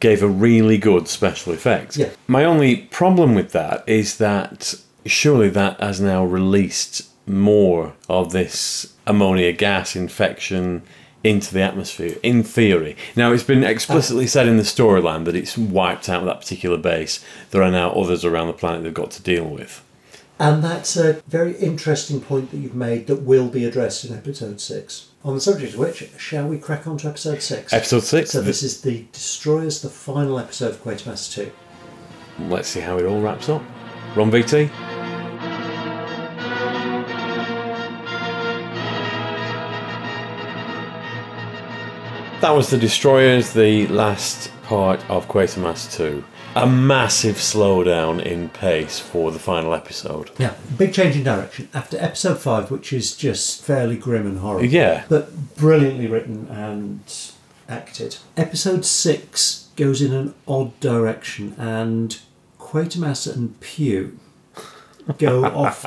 [0.00, 1.96] gave a really good special effect.
[1.96, 2.10] Yeah.
[2.26, 8.94] My only problem with that is that surely that has now released more of this
[9.06, 10.82] ammonia gas infection
[11.24, 12.16] into the atmosphere.
[12.22, 16.24] In theory, now it's been explicitly uh, said in the storyline that it's wiped out
[16.24, 17.24] that particular base.
[17.50, 19.82] There are now others around the planet they've got to deal with.
[20.38, 24.60] And that's a very interesting point that you've made that will be addressed in episode
[24.60, 25.08] six.
[25.24, 27.72] On the subject of which, shall we crack on to episode six?
[27.72, 28.30] Episode six.
[28.32, 31.50] So this is the Destroyers, the final episode of Quatermass 2.
[32.50, 33.62] Let's see how it all wraps up.
[34.14, 34.70] Ron VT.
[42.42, 46.22] That was the Destroyers, the last part of Quatermass 2.
[46.56, 50.30] A massive slowdown in pace for the final episode.
[50.38, 51.68] Yeah, big change in direction.
[51.74, 54.64] After episode 5, which is just fairly grim and horrible.
[54.66, 55.04] Yeah.
[55.08, 57.00] But brilliantly written and
[57.68, 58.16] acted.
[58.38, 62.18] Episode 6 goes in an odd direction, and
[62.58, 64.18] Quatermass and Pugh
[65.18, 65.84] go off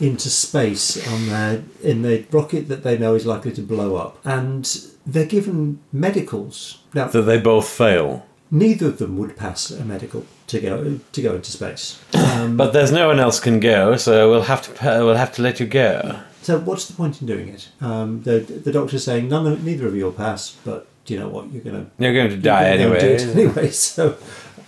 [0.00, 4.18] into space on their in the rocket that they know is likely to blow up,
[4.24, 6.78] and they're given medicals.
[6.94, 8.24] Now, That they both fail.
[8.50, 12.00] Neither of them would pass a medical to go to go into space.
[12.14, 15.42] Um, But there's no one else can go, so we'll have to we'll have to
[15.42, 16.20] let you go.
[16.42, 17.68] so, what's the point in doing it?
[17.80, 21.20] Um, the the doctor's saying none, of, neither of you will pass, but do you
[21.20, 21.52] know what?
[21.52, 23.32] You're gonna You're going to die you're gonna anyway.
[23.32, 23.70] anyway.
[23.72, 24.16] So,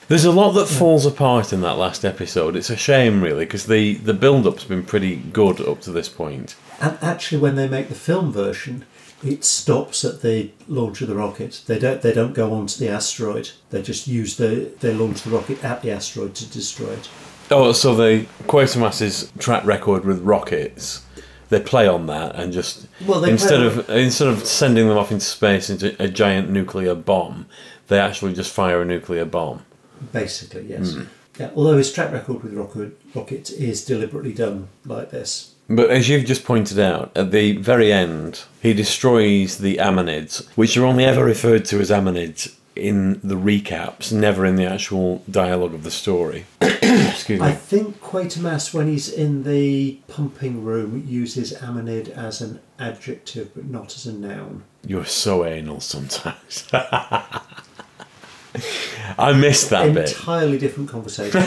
[0.08, 2.56] There's a lot that falls apart in that last episode.
[2.56, 6.08] It's a shame, really, because the, the build up's been pretty good up to this
[6.08, 6.56] point.
[6.80, 8.84] and actually, when they make the film version,
[9.22, 11.62] it stops at the launch of the rocket.
[11.66, 13.50] They don't they don't go onto the asteroid.
[13.70, 17.08] They just use the they launch the rocket at the asteroid to destroy it.
[17.50, 21.04] Oh, so the Quatermass's track record with rockets,
[21.48, 25.24] they play on that and just Well, instead of instead of sending them off into
[25.24, 27.46] space into a giant nuclear bomb,
[27.88, 29.64] they actually just fire a nuclear bomb.
[30.12, 30.94] Basically, yes.
[30.94, 31.04] Hmm.
[31.38, 35.49] Yeah, although his track record with rocket rockets is deliberately done like this.
[35.70, 40.76] But as you've just pointed out, at the very end, he destroys the Ammonids, which
[40.76, 45.72] are only ever referred to as Ammonids in the recaps, never in the actual dialogue
[45.72, 46.46] of the story.
[46.60, 47.46] Excuse me.
[47.46, 53.66] I think Quatermass, when he's in the pumping room, uses ammonid as an adjective but
[53.66, 54.64] not as a noun.
[54.84, 56.66] You're so anal sometimes.
[56.72, 57.42] I
[59.36, 60.08] missed that bit.
[60.08, 61.40] Entirely different conversation.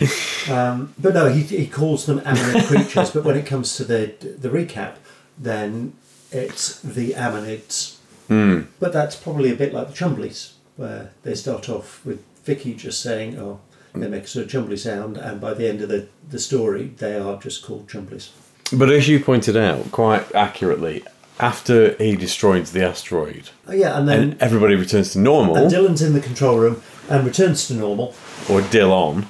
[0.48, 3.84] But, um, but no, he, he calls them ammonid creatures, but when it comes to
[3.84, 4.96] the, the recap,
[5.36, 5.94] then
[6.30, 7.96] it's the ammonids.
[8.28, 8.62] Hmm.
[8.80, 13.00] But that's probably a bit like the Chumblies, where they start off with Vicky just
[13.00, 13.60] saying, oh,
[13.94, 16.92] they make a sort of Chumbly sound, and by the end of the, the story,
[16.98, 18.30] they are just called Chumblies.
[18.72, 21.02] But as you pointed out quite accurately,
[21.40, 25.70] after he destroys the asteroid Oh, yeah, and then and everybody returns to normal, and
[25.70, 28.14] Dylan's in the control room and returns to normal,
[28.50, 29.26] or Dillon,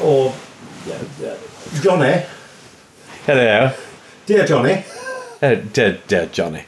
[0.00, 0.34] or
[0.86, 1.36] yeah,
[1.80, 2.24] Johnny,
[3.26, 3.72] hello,
[4.26, 4.84] dear Johnny,
[5.42, 6.64] uh, dead, dead Johnny.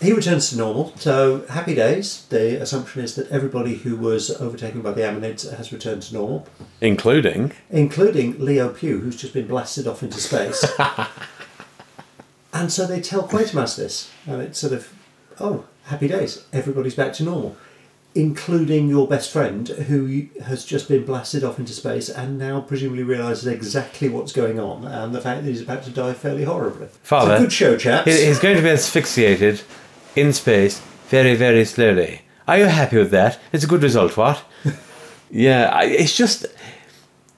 [0.00, 0.92] he returns to normal.
[0.96, 2.26] So happy days.
[2.28, 6.46] The assumption is that everybody who was overtaken by the Ammonids has returned to normal,
[6.80, 10.64] Including including Leo Pugh, who's just been blasted off into space.
[12.52, 14.92] and so they tell Quatermass this, and it's sort of,
[15.40, 16.44] oh, happy days.
[16.52, 17.56] Everybody's back to normal.
[18.16, 23.02] Including your best friend, who has just been blasted off into space and now presumably
[23.02, 26.88] realises exactly what's going on and the fact that he's about to die fairly horribly.
[27.02, 28.06] Father, it's a good show, chaps.
[28.06, 29.60] he's going to be asphyxiated
[30.16, 32.22] in space very, very slowly.
[32.48, 33.38] Are you happy with that?
[33.52, 34.42] It's a good result, what?
[35.30, 36.46] yeah, it's just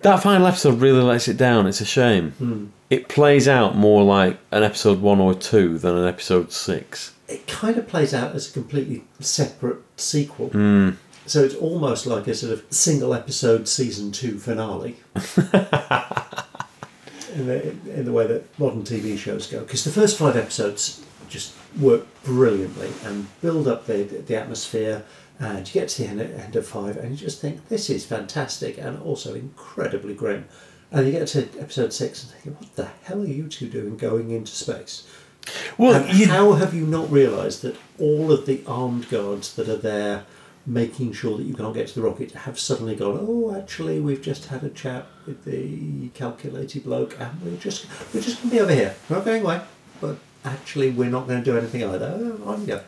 [0.00, 1.66] That final episode really lets it down.
[1.66, 2.32] It's a shame.
[2.32, 2.66] Hmm.
[2.88, 7.14] It plays out more like an episode one or two than an episode six.
[7.26, 10.48] It kind of plays out as a completely separate sequel.
[10.48, 10.90] Hmm.
[11.26, 14.96] So it's almost like a sort of single episode season two finale.
[17.34, 19.60] in, the, in the way that modern TV shows go.
[19.60, 25.04] Because the first five episodes just work brilliantly and build up the, the atmosphere.
[25.40, 28.76] And you get to the end, of five and you just think, this is fantastic
[28.78, 30.46] and also incredibly grim.
[30.90, 33.96] And you get to episode six and think, what the hell are you two doing
[33.96, 35.06] going into space?
[35.76, 39.76] Well, you, how have you not realised that all of the armed guards that are
[39.76, 40.24] there
[40.66, 44.20] making sure that you can't get to the rocket have suddenly gone, oh, actually, we've
[44.20, 48.56] just had a chat with the calculated bloke and we're just, we're just going to
[48.56, 48.94] be over here.
[49.08, 49.60] We're not going away,
[50.00, 52.18] but actually, we're not going to do anything either.
[52.44, 52.80] Oh, on you go.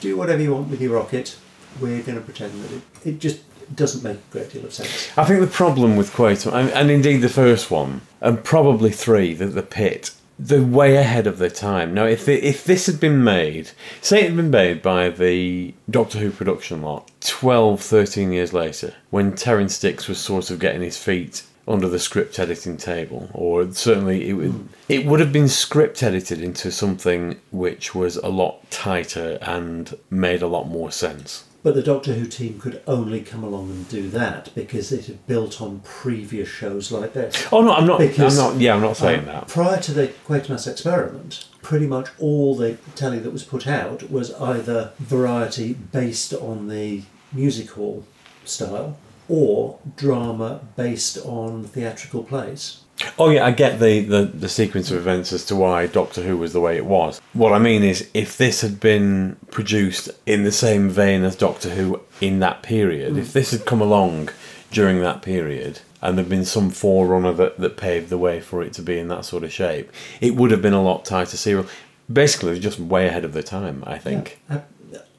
[0.00, 1.36] Do whatever you want with your rocket.
[1.80, 3.40] We're going to pretend that it, it just
[3.74, 5.10] doesn't make a great deal of sense.
[5.16, 9.34] I think the problem with Quatermass, and, and indeed the first one, and probably three,
[9.34, 11.92] the, the pit, they're way ahead of their time.
[11.92, 16.18] Now, if if this had been made, say it had been made by the Doctor
[16.18, 20.96] Who production lot 12, 13 years later, when Terrance Dicks was sort of getting his
[20.96, 26.02] feet under the script editing table, or certainly it would, it would have been script
[26.02, 31.44] edited into something which was a lot tighter and made a lot more sense.
[31.64, 35.26] But the Doctor Who team could only come along and do that because it had
[35.26, 37.48] built on previous shows like this.
[37.52, 37.98] Oh no, I'm not.
[37.98, 38.60] Because, I'm not.
[38.60, 39.48] Yeah, I'm not saying Um, that.
[39.48, 44.32] Prior to the Quatermass experiment, pretty much all the telly that was put out was
[44.34, 48.04] either variety based on the music hall
[48.44, 48.96] style
[49.28, 52.82] or drama based on theatrical plays.
[53.18, 56.36] Oh yeah, I get the, the, the sequence of events as to why Doctor Who
[56.36, 57.20] was the way it was.
[57.32, 61.70] What I mean is, if this had been produced in the same vein as Doctor
[61.70, 64.30] Who in that period, if this had come along
[64.72, 68.72] during that period, and there'd been some forerunner that, that paved the way for it
[68.74, 71.66] to be in that sort of shape, it would have been a lot tighter serial.
[72.12, 74.40] Basically, it was just way ahead of the time, I think.
[74.50, 74.66] Ab-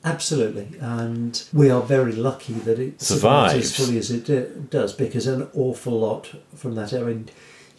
[0.03, 4.93] Absolutely, and we are very lucky that it survives, as fully as it do- does
[4.93, 7.03] because an awful lot from that era.
[7.09, 7.29] I mean,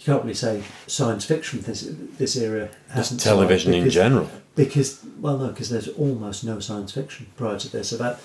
[0.00, 3.94] you can't really say science fiction this this era hasn't Just television survived in because-
[3.94, 4.30] general.
[4.56, 7.92] Because well, no, because there's almost no science fiction prior to this.
[7.92, 8.18] About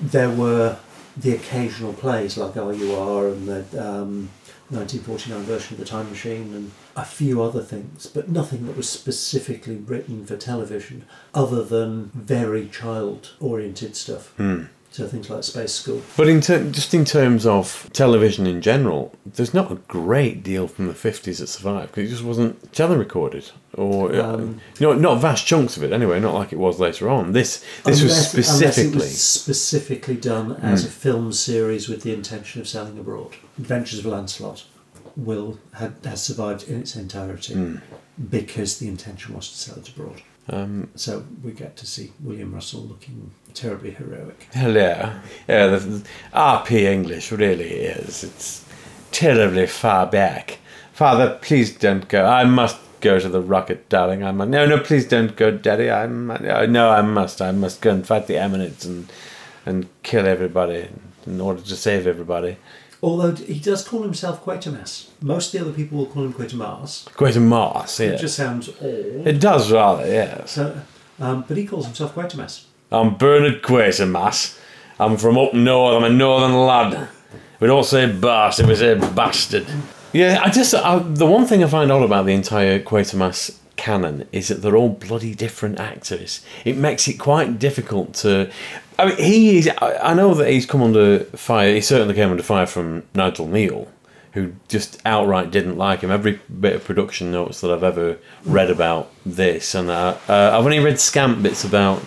[0.00, 0.76] there were
[1.16, 3.28] the occasional plays like R.U.R.
[3.28, 4.28] and the um,
[4.70, 8.88] 1949 version of the Time Machine and a few other things, but nothing that was
[8.88, 14.38] specifically written for television, other than very child-oriented stuff.
[14.98, 16.02] So things like Space School.
[16.16, 20.66] But in ter- just in terms of television in general, there's not a great deal
[20.66, 23.52] from the 50s that survived because it just wasn't telerecorded.
[23.74, 26.80] Or, uh, Um, you know, not vast chunks of it anyway, not like it was
[26.80, 27.30] later on.
[27.30, 28.98] This this was Unless- it specifically.
[28.98, 33.36] was specifically done as a film series with the intention of selling abroad.
[33.56, 34.64] Adventures of Lancelot
[35.16, 37.78] will had, has survived in its entirety
[38.28, 40.22] because the intention was to sell it abroad.
[40.50, 44.48] Um, So we get to see William Russell looking terribly heroic.
[44.52, 45.12] hello.
[45.48, 48.24] Yeah, the, RP English really is.
[48.24, 48.64] It's
[49.10, 50.58] terribly far back.
[50.92, 52.24] Father, please don't go.
[52.24, 54.24] I must go to the rocket, darling.
[54.24, 54.50] I must.
[54.50, 55.90] No, no, please don't go, Daddy.
[55.90, 57.40] I mu- uh, no, I must.
[57.40, 59.08] I must go and fight the Amanites and
[59.66, 60.88] and kill everybody
[61.26, 62.56] in order to save everybody.
[63.02, 65.08] Although he does call himself Quatermass.
[65.20, 67.04] Most of the other people will call him Quatermass.
[67.10, 69.26] Quatermass, Mars, It just sounds old.
[69.26, 70.52] It does rather, yes.
[70.52, 70.80] So,
[71.20, 72.64] um, but he calls himself Quatermass.
[72.90, 74.58] I'm Bernard Quatermass.
[74.98, 75.94] I'm from up north.
[75.94, 77.08] I'm a northern lad.
[77.60, 79.66] We don't say bastard, we say bastard.
[80.12, 84.28] Yeah, I just I, the one thing I find odd about the entire Quatermass canon
[84.32, 86.44] is that they're all bloody different actors.
[86.66, 88.50] It makes it quite difficult to.
[88.98, 89.70] I mean, he is.
[89.80, 91.72] I, know that he's come under fire.
[91.72, 93.88] He certainly came under fire from Nigel Kneale,
[94.32, 96.10] who just outright didn't like him.
[96.10, 100.64] Every bit of production notes that I've ever read about this, and uh, uh, I've
[100.64, 102.02] only read scant bits about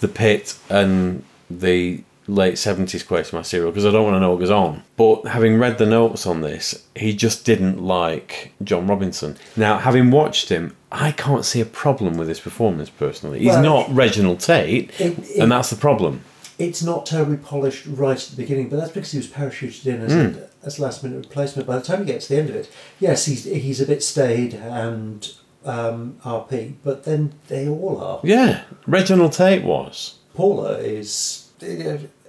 [0.00, 4.40] the pit and the late 70s Quatermass serial because I don't want to know what
[4.40, 4.82] goes on.
[4.96, 9.36] But having read the notes on this, he just didn't like John Robinson.
[9.56, 13.40] Now, having watched him, I can't see a problem with his performance personally.
[13.40, 16.22] He's Well, not Reginald Tate, it- it- and that's the problem.
[16.56, 20.00] It's not terribly polished right at the beginning, but that's because he was parachuted in
[20.02, 21.66] as, a, as last minute replacement.
[21.66, 24.04] By the time he gets to the end of it, yes, he's he's a bit
[24.04, 25.32] staid and
[25.64, 28.20] um, RP, but then they all are.
[28.22, 30.14] Yeah, Reginald Tate was.
[30.36, 31.43] Paula is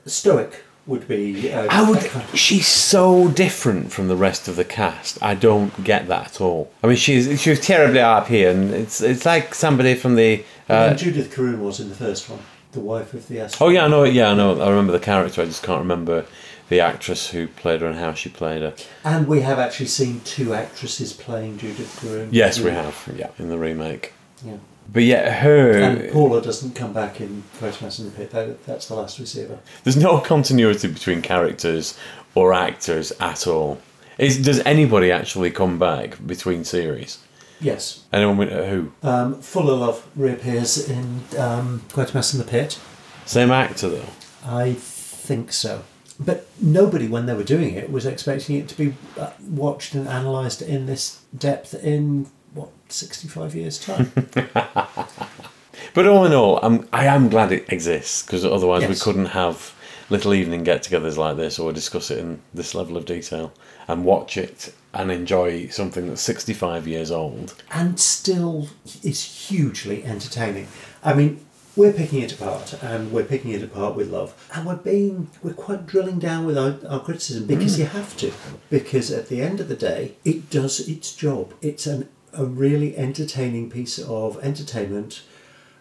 [0.06, 0.64] stoic.
[0.88, 1.52] Would be.
[1.52, 2.12] Uh, I would.
[2.38, 5.18] She's so different from the rest of the cast.
[5.20, 6.72] I don't get that at all.
[6.84, 10.44] I mean, she's she was terribly RP, and it's it's like somebody from the.
[10.70, 12.40] Uh, Judith Carroon was in the first one,
[12.74, 13.68] the wife of the astronaut.
[13.68, 14.04] Oh yeah, I know.
[14.04, 14.62] Yeah, I know.
[14.62, 15.42] I remember the character.
[15.42, 16.28] I just can't remember
[16.70, 18.76] the actress who played her and how she played her.
[19.04, 22.30] And we have actually seen two actresses playing Judith Carroon.
[22.32, 23.12] Yes, we have.
[23.16, 24.14] Yeah, in the remake.
[24.44, 24.58] Yeah.
[24.92, 28.32] But yet her And Paula doesn't come back in Quatermass in the Pit.
[28.32, 29.60] That, that's the last we see of her.
[29.84, 31.98] there's no continuity between characters
[32.34, 33.80] or actors at all.
[34.18, 37.20] Is, does anybody actually come back between series?
[37.60, 38.06] Yes.
[38.14, 38.92] Anyone with, uh, who?
[39.04, 42.80] Um, Fullalove reappears in um, Quatermass in the Pit.
[43.26, 44.10] Same actor though.
[44.46, 45.84] I think so.
[46.20, 50.08] But nobody, when they were doing it, was expecting it to be uh, watched and
[50.08, 52.28] analysed in this depth in,
[52.90, 54.12] 65 years' time?
[55.96, 59.74] But all in all, I'm, I am glad it exists because otherwise we couldn't have
[60.10, 63.54] little evening get-togethers like this or discuss it in this level of detail
[63.88, 67.56] and watch it and enjoy something that's 65 years old.
[67.72, 68.68] and still
[69.04, 70.68] is hugely entertaining.
[71.02, 71.46] I mean,
[71.78, 75.54] we're picking it apart, and we're picking it apart with love, and we're being we're
[75.54, 77.80] quite drilling down with our, our criticism because mm.
[77.80, 78.32] you have to,
[78.70, 81.54] because at the end of the day, it does its job.
[81.62, 85.22] It's an a really entertaining piece of entertainment,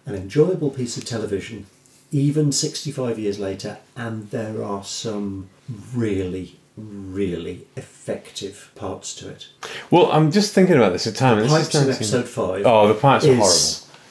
[0.07, 1.67] an enjoyable piece of television,
[2.11, 5.49] even sixty five years later, and there are some
[5.95, 6.59] really.
[6.77, 9.47] Really effective parts to it.
[9.93, 11.39] Well, I'm just thinking about this at the time.
[11.39, 12.67] this Pipes in episode five.
[12.67, 13.61] Oh, the pipes are horrible.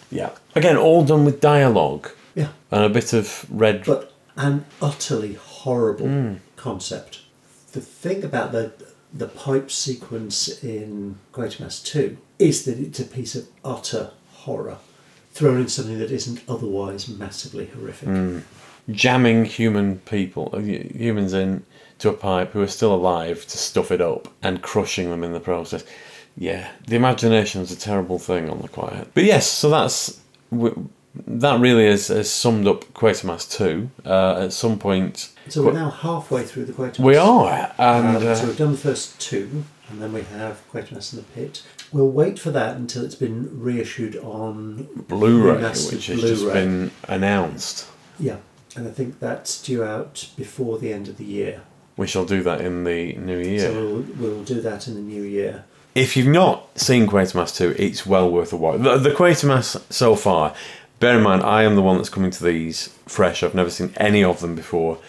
[0.10, 0.30] Yeah.
[0.56, 3.84] Again, all done with dialogue Yeah, and a bit of red.
[3.86, 6.34] but an utterly horrible Hmm.
[6.56, 7.20] concept.
[7.74, 8.72] The thing about the
[9.14, 14.78] the pipe sequence in Quatermass 2 is that it's a piece of utter horror
[15.32, 18.10] thrown in something that isn't otherwise massively horrific.
[18.10, 18.40] Hmm.
[18.90, 21.66] jamming human people, uh, humans in
[22.00, 25.32] to a pipe who are still alive to stuff it up and crushing them in
[25.32, 25.86] the process.
[26.36, 29.10] Yeah, the imagination's a terrible thing on the quiet.
[29.14, 30.20] But yes, so that's
[31.28, 33.90] that really has, has summed up Quatermass 2.
[34.06, 37.00] Uh, at some point, So we're now halfway through the Quatermass.
[37.00, 40.62] we are, and Um, uh, so we've done the first two, and then we have
[40.72, 41.62] Quatermass in the Pit.
[41.92, 46.54] We'll wait for that until it's been reissued on Blu-ray, which has just Blu-ray.
[46.54, 47.88] been announced.
[48.20, 48.38] Yeah,
[48.76, 51.62] and I think that's due out before the end of the year.
[51.96, 53.60] We shall do that in the new year.
[53.60, 55.64] So we'll, we'll do that in the new year.
[55.94, 58.82] if you've not seen Quatermass 2, it's well worth a watch.
[58.82, 60.56] The, the Quatermass so far,
[61.00, 63.44] bear in mind, I am the one that's coming to these fresh.
[63.44, 65.00] I've never seen any of them before.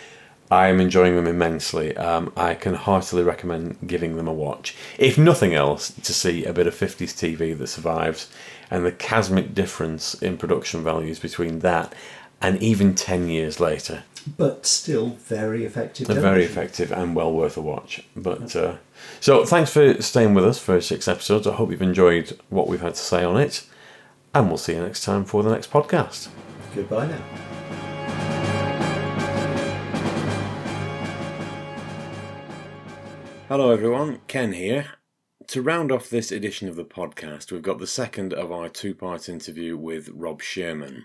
[0.50, 1.96] I am enjoying them immensely.
[1.96, 4.76] Um, I can heartily recommend giving them a watch.
[4.98, 8.30] If nothing else, to see a bit of 50s TV that survives
[8.70, 11.94] and the chasmic difference in production values between that
[12.40, 14.04] and even 10 years later.
[14.36, 16.06] But still very effective.
[16.06, 18.02] Very effective and well worth a watch.
[18.16, 18.76] But uh,
[19.20, 21.46] so thanks for staying with us for six episodes.
[21.46, 23.66] I hope you've enjoyed what we've had to say on it,
[24.34, 26.28] and we'll see you next time for the next podcast.
[26.74, 27.22] Goodbye now.
[33.48, 34.20] Hello, everyone.
[34.26, 34.86] Ken here.
[35.48, 38.94] To round off this edition of the podcast, we've got the second of our two
[38.94, 41.04] part interview with Rob Shearman.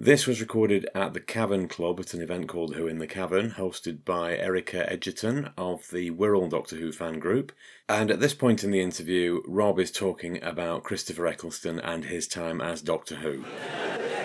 [0.00, 3.50] This was recorded at the Cavern Club at an event called Who in the Cavern,
[3.50, 7.50] hosted by Erica Edgerton of the Wirral Doctor Who fan group.
[7.88, 12.28] And at this point in the interview, Rob is talking about Christopher Eccleston and his
[12.28, 13.44] time as Doctor Who.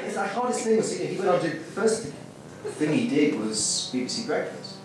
[0.05, 2.13] It's the hardest thing was he went on to the first
[2.63, 4.75] thing he did was BBC Breakfast,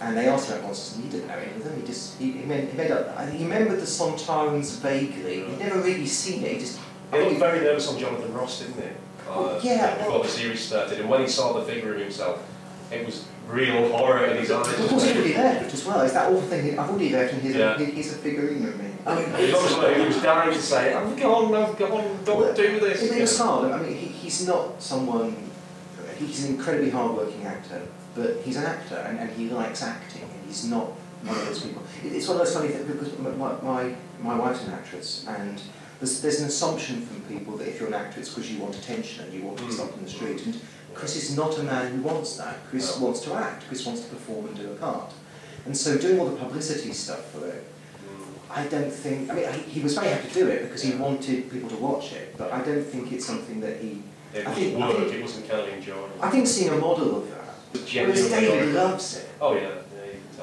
[0.00, 1.80] and they asked him about nonsense, and he didn't know any of them.
[1.80, 3.16] He just he, he, made, he made up.
[3.16, 5.44] I he remembered the Sontarans vaguely.
[5.44, 6.54] He'd never really seen it.
[6.54, 6.80] He just
[7.12, 8.88] He looked very nervous on Jonathan Ross, didn't he?
[9.32, 12.42] Uh, yeah, Before well- the series started, and when he saw the figure of himself,
[12.90, 14.68] it was real horror in his eyes.
[14.78, 16.00] Of course, he'd already left as well.
[16.02, 16.78] It's that awful thing.
[16.78, 17.80] I've already left, and he's, Yeah.
[17.80, 18.90] a, he's a figurine of me.
[19.06, 22.54] I mean, He was, like- he was dying to say, "I've gone, I've gone, don't
[22.56, 23.72] do this." It was hard.
[23.72, 25.34] I mean, he, he's not someone.
[26.18, 27.82] He's an incredibly hard-working actor,
[28.14, 30.86] but he's an actor, and, and he likes acting, and he's not
[31.24, 31.82] one of those people.
[32.04, 35.60] It's one of those funny things because my, my my wife's an actress, and
[36.02, 38.74] there's, there's an assumption from people that if you're an actor, it's because you want
[38.74, 39.74] attention and you want to be Mm.
[39.74, 40.44] stopped in the street.
[40.44, 40.60] And
[40.94, 42.56] Chris is not a man who wants that.
[42.68, 43.04] Chris No.
[43.06, 43.64] wants to act.
[43.68, 45.12] Chris wants to perform and do a part.
[45.64, 47.64] And so, doing all the publicity stuff for it,
[48.50, 49.30] I don't think.
[49.30, 51.76] I mean, he, he was very happy to do it because he wanted people to
[51.76, 54.02] watch it, but I don't think it's something that he.
[54.34, 56.10] It I think- I think- it wasn't kind of enjoying.
[56.20, 57.38] I think seeing a model of that.
[57.94, 59.28] Whereas David loves it.
[59.40, 59.70] Oh yeah,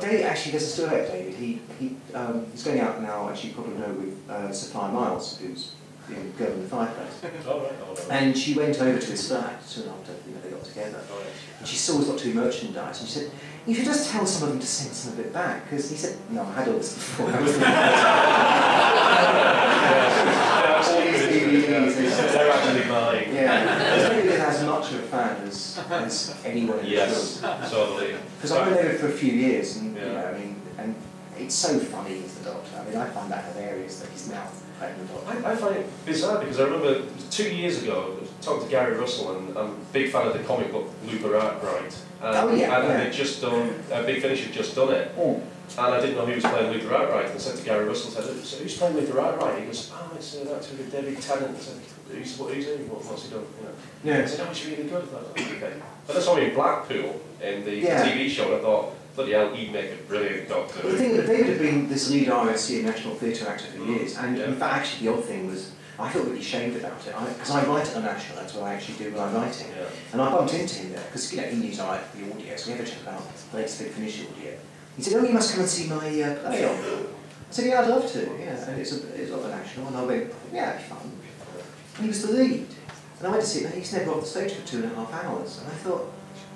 [0.02, 0.10] yeah.
[0.10, 0.10] you can tell.
[0.12, 1.34] David actually there's a story about David.
[1.36, 3.30] He he um, he's going out now.
[3.30, 5.74] As you probably know with uh, Sophia Myles, who's
[6.10, 9.64] in Girl in the Fireplace, Oh right, oh, and she went over to his flat
[9.64, 11.00] soon after you know, they got together.
[11.12, 11.24] Oh,
[11.60, 13.00] and she's always got to be merchandise.
[13.00, 13.32] And she said,
[13.68, 15.96] you should just tell some of them to send some of it back, because he
[15.96, 17.30] said, no, I had all this before.
[20.88, 23.34] all these DVDs, They're actually mine.
[23.34, 27.62] yeah, it's really as much of a fan as, as anyone in Yes, the film.
[27.70, 28.16] totally.
[28.38, 30.12] Because I've been there for a few years, and you Yeah.
[30.14, 30.96] know, I mean, and
[31.38, 32.70] it's so funny as the Doctor.
[32.80, 35.48] I mean, I find that hilarious that he's now playing the Doctor.
[35.48, 37.02] I, I find it bizarre because I remember
[37.32, 40.72] two years ago talking to Gary Russell and I'm a big fan of the comic
[40.72, 41.96] book Luther Arkwright.
[42.22, 43.04] And, Oh, yeah, and yeah.
[43.04, 45.12] they'd just done, uh, Big Finish had just done it.
[45.18, 45.42] Oh.
[45.78, 47.26] And I didn't know he was playing Luther Arkwright.
[47.26, 49.60] And I said to Gary Russell, I said, so who's playing Luther Arkwright?
[49.60, 51.56] He goes, oh, it's an actor with David Tennant.
[51.56, 52.72] I said, who's, what, who's he?
[52.84, 53.46] What, what's he done?
[53.60, 54.18] You know.
[54.18, 54.24] Yeah.
[54.24, 55.04] I said, oh, he's really good.
[55.04, 55.74] I thought, oh, okay.
[56.08, 58.06] But I saw him in Blackpool in the Yeah.
[58.06, 60.82] TV show and I thought, bloody hell, he'd make a brilliant doctor.
[60.82, 64.38] The thing that David had been this lead RSC National Theatre actor for years, and
[64.38, 64.46] Yeah.
[64.46, 67.66] in fact, actually, the odd thing was, I felt really ashamed about it, because I,
[67.66, 69.68] write at the National, that's what I actually do when I'm writing.
[69.78, 69.86] Yeah.
[70.14, 72.72] And I bumped into him there, because you know, he knew I the audio, so
[72.72, 74.54] we had a chat about the latest Big Finish audio.
[75.00, 76.76] He said, oh, you must come and see my uh, play on.
[76.76, 79.96] I said, yeah, I'd love to, yeah, and it's, a, it's at the National, and
[79.96, 81.12] I went, yeah, it'd be fun.
[81.96, 82.68] And he was the lead.
[83.20, 84.92] And I went to see him, and he's never off the stage for two and
[84.92, 85.60] a half hours.
[85.60, 86.12] And I thought,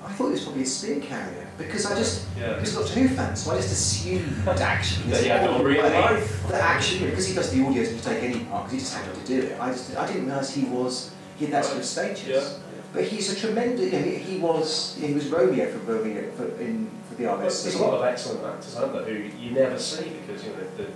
[0.05, 2.55] I thought he was probably a spear carrier, because I just, Yeah.
[2.55, 6.45] because Doctor Who fan, so I just assumed actually That he had no real life.
[6.49, 9.25] That actually, because he does the audio to take any part, because he just happened
[9.25, 9.57] to do it.
[9.57, 12.27] I just, I didn't realise he was, he had that sort of status.
[12.27, 12.43] Yeah.
[12.91, 16.45] But he's a tremendous, you know, he, he was, he was Romeo for Romeo for,
[16.61, 17.63] in, for the Well, RSC.
[17.63, 20.57] There's a lot of excellent actors, aren't there, who you never see because you know
[20.77, 20.89] the, the,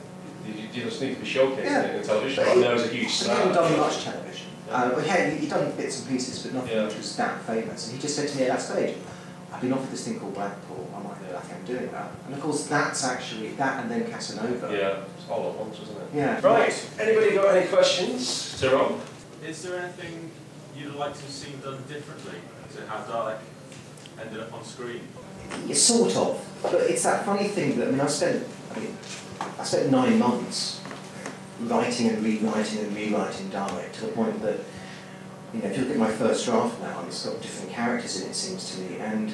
[0.62, 1.96] you just need to be showcased Yeah.
[1.98, 2.44] in television.
[2.44, 3.36] But I he- know he's a huge star.
[3.36, 3.54] He star.
[3.54, 4.48] hadn't done much television.
[4.70, 6.86] Uh, but he had he'd done bits and pieces, but nothing Yeah.
[6.86, 7.86] which was that famous.
[7.88, 8.98] And he just said to me at that stage,
[9.52, 11.38] I've been offered this thing called Blackpool, I might, Yeah.
[11.38, 12.12] I think I'm doing that.
[12.26, 14.68] And of course, that's actually, that and then Casanova.
[14.72, 16.08] Yeah, it's all at once, isn't it?
[16.14, 16.40] Yeah.
[16.46, 16.90] Right.
[17.00, 19.00] Anybody got any questions to Rob?
[19.46, 20.32] Is there anything
[20.76, 22.40] you'd like to have seen done differently
[22.76, 23.38] to how Dalek
[24.22, 25.02] ended up on screen?
[25.74, 26.44] Sort of.
[26.64, 28.46] But it's that funny thing that I mean, I spent,
[28.76, 28.98] I mean,
[29.60, 30.82] I spent nine months
[31.62, 34.60] writing and rewriting and rewriting Dalek to the point that,
[35.54, 38.30] you know, if you look at my first draft now, it's got different characters in
[38.30, 39.32] it, seems to me, and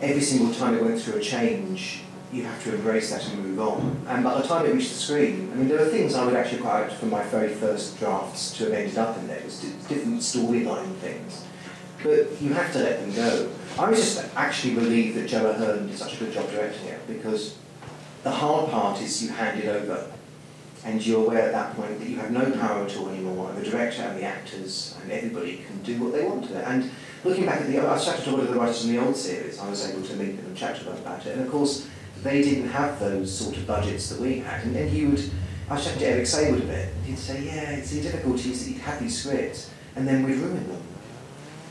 [0.00, 3.60] every single time it went through a change, you have to embrace that and move
[3.60, 4.04] on.
[4.06, 6.34] And by the time it reached the screen, I mean, there were things I would
[6.34, 9.38] actually quite like from my very first drafts to have ended up in there.
[9.38, 11.44] It was di- different storyline things.
[12.02, 13.50] But you have to let them go.
[13.78, 17.56] I just actually believe that Joe Ahearne did such a good job directing it because
[18.22, 20.10] the hard part is you hand it over
[20.84, 23.58] and you're aware at that point that you have no power at all anymore and
[23.58, 26.64] the director and the actors and everybody can do what they want to it.
[26.66, 26.90] And
[27.24, 29.58] looking back at the, I chatted to one of the writers from the old series,
[29.58, 31.86] I was able to meet them and chat to them about it and of course
[32.22, 35.22] they didn't have those sort of budgets that we had and, and he would,
[35.68, 38.64] I was chatting to Eric Saward a bit, he'd say, yeah, it's the difficulty is
[38.64, 40.82] that he'd have these scripts and then we'd ruin them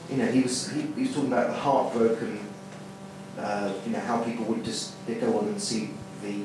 [0.09, 2.39] you know, he was he, he was talking about the heartbroken,
[3.37, 5.91] uh, you know, how people would just they go on and see
[6.21, 6.41] the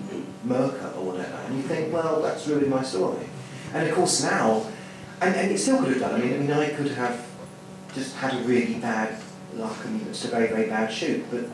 [0.47, 3.27] Myrka or whatever, and you think, well, that's really my story.
[3.73, 4.67] And of course now,
[5.21, 6.15] and, and it still could have done.
[6.15, 7.27] I mean, I mean, I could have
[7.95, 9.21] just had a really bad
[9.55, 11.45] luck and it's a very very bad shoot, but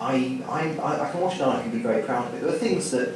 [0.00, 2.42] I I I, can watch it and I can be very proud of it.
[2.42, 3.14] There are things that,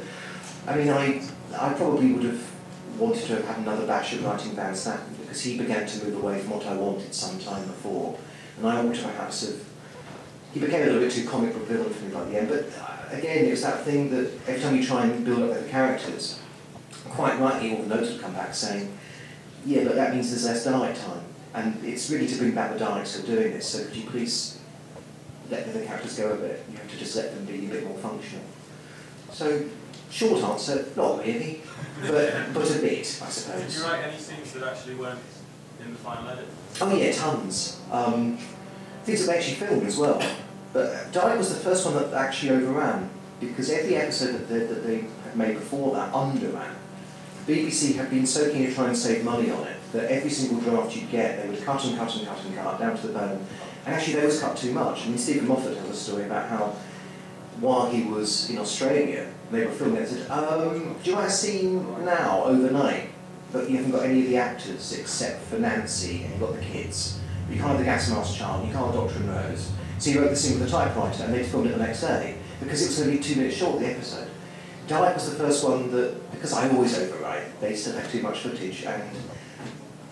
[0.67, 1.21] I mean, I
[1.57, 2.51] I probably would have
[2.97, 6.23] wanted to have had another bash at writing Van Statten because he began to move
[6.23, 8.17] away from what I wanted some time before.
[8.57, 9.63] And I ought to perhaps have.
[10.53, 12.65] He became a little bit too comic book villain for me by the end, but
[12.81, 16.39] uh, again, it's that thing that every time you try and build up the characters,
[17.09, 18.97] quite rightly, all the notes would come back saying,
[19.65, 21.23] yeah, but that means there's less Dalek time.
[21.53, 24.09] And it's really to bring back the Daleks who are doing this, so could you
[24.09, 24.59] please
[25.51, 26.63] let the characters go a bit?
[26.71, 28.45] You have to just let them be a bit more functional.
[29.31, 29.65] So,
[30.09, 31.61] short answer, not really,
[32.01, 33.61] but, but a bit, I suppose.
[33.61, 35.19] Did you write any scenes that actually weren't
[35.83, 36.47] in the final edit?
[36.81, 37.81] Oh yeah, tons.
[37.91, 38.37] Um,
[39.03, 40.21] things that they actually filmed as well.
[40.73, 43.09] But Dalek was the first one that actually overran
[43.39, 46.75] because every episode that they, that they had made before that underran.
[47.47, 50.59] BBC had been so keen to try and save money on it that every single
[50.59, 53.13] draft you'd get, they would cut and cut and cut and cut down to the
[53.13, 53.45] bone.
[53.85, 55.05] And actually, they always cut too much.
[55.05, 56.75] I mean, Steven Moffat tells a story about how
[57.61, 61.27] while he was in Australia, they were filming it and said, um, do you want
[61.27, 63.09] a scene now, overnight?
[63.57, 66.61] But you haven't got any of the actors except for Nancy and you've got the
[66.61, 67.19] kids.
[67.49, 69.71] You can't have the gas mask child, you can't have Doctor and Rose.
[69.97, 72.37] So he wrote the scene with a typewriter and they filmed it the next day
[72.59, 74.29] because it was only two minutes short, the episode.
[74.87, 78.41] Dalek was the first one that, because I always overwrite, they still have too much
[78.41, 79.03] footage and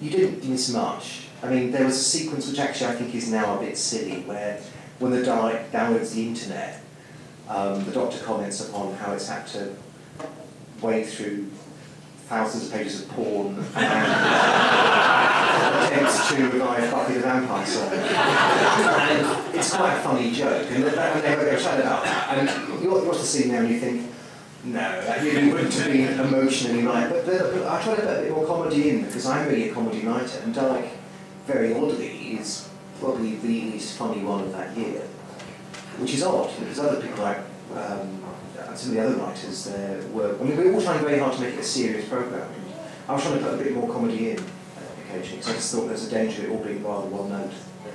[0.02, 1.28] you didn't miss much.
[1.44, 4.24] I mean, there was a sequence which actually I think is now a bit silly
[4.24, 4.60] where
[4.98, 6.82] when the Dalek downloads the internet,
[7.48, 9.76] um, the Doctor comments upon how it's had to
[10.82, 11.52] wade through
[12.28, 13.66] thousands of pages of porn and
[15.86, 18.02] attempts to revive Buffy the Vampire Slayer.
[18.02, 22.38] and it's quite a funny joke, and, that, they have a chat about that.
[22.38, 24.12] And you watch the scene now and you think,
[24.64, 27.08] no, that wouldn't have been emotionally right.
[27.10, 29.70] But, the, but I try to put a bit more comedy in because I'm really
[29.70, 30.90] a comedy writer, and Dalek,
[31.46, 32.68] very oddly, is
[33.00, 35.02] probably the least funny one of that year,
[36.00, 37.38] which is odd because other people like
[37.74, 38.24] um,
[38.68, 40.36] and some of the other writers there were.
[40.40, 42.48] I mean, we were all trying very hard to make it a serious program.
[43.08, 44.44] I was trying to put a bit more comedy in uh,
[45.08, 47.52] occasionally because I just thought there's a danger of it all being rather one note.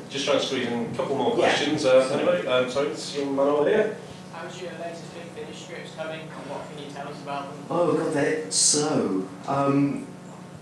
[0.09, 1.37] Just trying to squeeze in a couple more Yeah.
[1.37, 1.85] questions.
[1.85, 2.47] Uh, anybody?
[2.47, 3.97] Um, sorry, this young man over here.
[4.33, 7.65] How's your latest big finish scripts coming and what can you tell us about them?
[7.71, 9.29] Oh god, they're slow.
[9.47, 10.07] Um,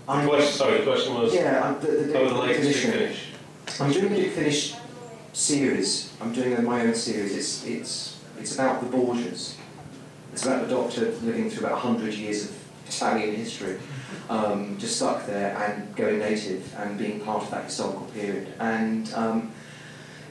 [0.05, 2.93] The I'm, question, sorry, the question was yeah, I'm, the, the, over the latest big
[2.93, 3.25] finish.
[3.79, 4.73] I'm doing a Big Finish
[5.33, 6.11] series.
[6.19, 7.35] I'm doing a, my own series.
[7.35, 8.08] It's it's
[8.39, 9.55] it's about the Borgias.
[10.33, 12.55] It's about the Doctor living through about hundred years of
[12.87, 13.77] Italian history,
[14.29, 18.47] um, just stuck there and going native and being part of that historical period.
[18.59, 19.51] And um,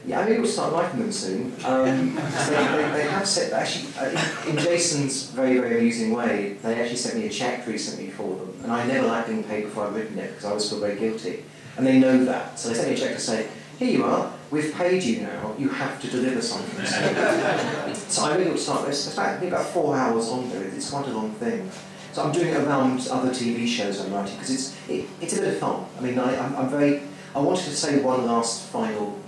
[0.06, 1.52] yeah, I mean, we'll start liking them soon.
[1.64, 6.56] Um, they, they, have set actually uh, in, Jason's very very amusing way.
[6.62, 9.64] They actually sent me a check recently for them, and I never liked being paid
[9.64, 11.44] before I'd written it because I always feel very guilty.
[11.76, 13.48] And they know that, so they sent me a check to say,
[13.78, 14.32] "Here you are.
[14.50, 15.54] We've paid you now.
[15.58, 16.84] You have to deliver something."
[17.94, 19.06] so I really will start this.
[19.06, 20.64] It's about, about four hours on there.
[20.64, 21.70] It's quite a long thing.
[22.12, 25.40] So I'm doing it around other TV shows I'm writing because it's it, it's a
[25.40, 25.86] bit of fun.
[25.98, 27.02] I mean, I, I'm, I'm very.
[27.34, 29.18] I wanted to say one last final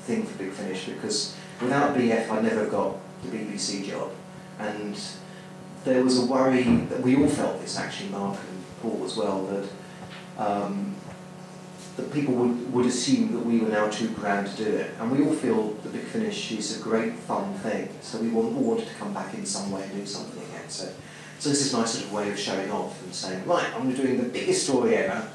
[0.00, 4.10] thing for Big Finish because without BF I never got the BBC job,
[4.58, 4.98] and
[5.84, 9.44] there was a worry that we all felt this actually, Mark and Paul as well,
[9.46, 9.68] that
[11.96, 15.10] that people would, would assume that we were now too grand to do it, and
[15.10, 18.86] we all feel the Big Finish is a great fun thing, so we all wanted
[18.86, 20.68] to come back in some way and do something again.
[20.68, 20.92] So,
[21.38, 24.18] so this is my sort of way of showing off and saying, right, I'm doing
[24.18, 25.28] the biggest story ever.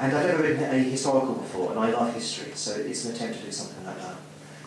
[0.00, 3.38] And I've never written a historical before, and I love history, so it's an attempt
[3.38, 4.16] to do something like that.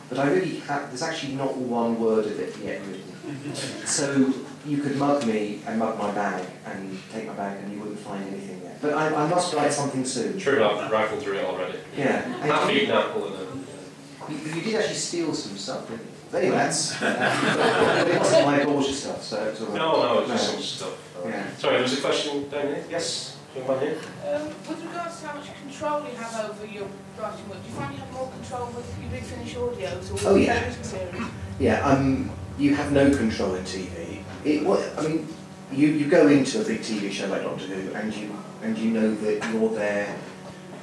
[0.10, 3.56] But I really have, there's actually not one word of it yet written.
[3.86, 4.34] So
[4.66, 8.00] you could mug me and mug my bag and take my bag and you wouldn't
[8.00, 8.78] find anything there.
[8.82, 10.38] But I, I must write something soon.
[10.38, 11.80] True enough, rifled through it already.
[11.98, 12.24] Yeah.
[12.24, 14.32] And Half you, eaten apple and a.
[14.32, 16.12] you, you did actually steal some stuff, didn't you?
[16.32, 17.00] But anyway, that's.
[17.00, 19.78] but it wasn't my Borgia stuff, so it's all right.
[19.78, 21.26] No, no, it's just some stuff.
[21.26, 21.56] Yeah.
[21.56, 22.86] Sorry, there was a question down here.
[22.90, 23.35] Yes, young man here.
[23.58, 26.88] Um, with regards to how much control you have over your
[27.18, 30.28] writing work, do you find you have more control with your Big Finish audios or
[30.30, 30.60] Oh, with yeah.
[30.60, 31.24] television series?
[31.58, 34.24] Yeah, um, you have no control in TV.
[34.44, 35.28] It, what, I mean,
[35.72, 38.92] you, you go into a big TV show like Doctor Who and you, and you
[38.92, 40.18] know that you're there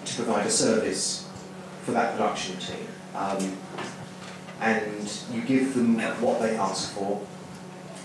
[0.06, 1.28] to provide a service
[1.82, 2.86] for that production team.
[3.14, 3.54] Um,
[4.62, 7.20] and you give them what they ask for,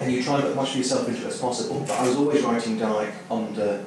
[0.02, 1.80] and you try and put as much of yourself into it as possible.
[1.88, 3.86] But I was always writing Dalek under.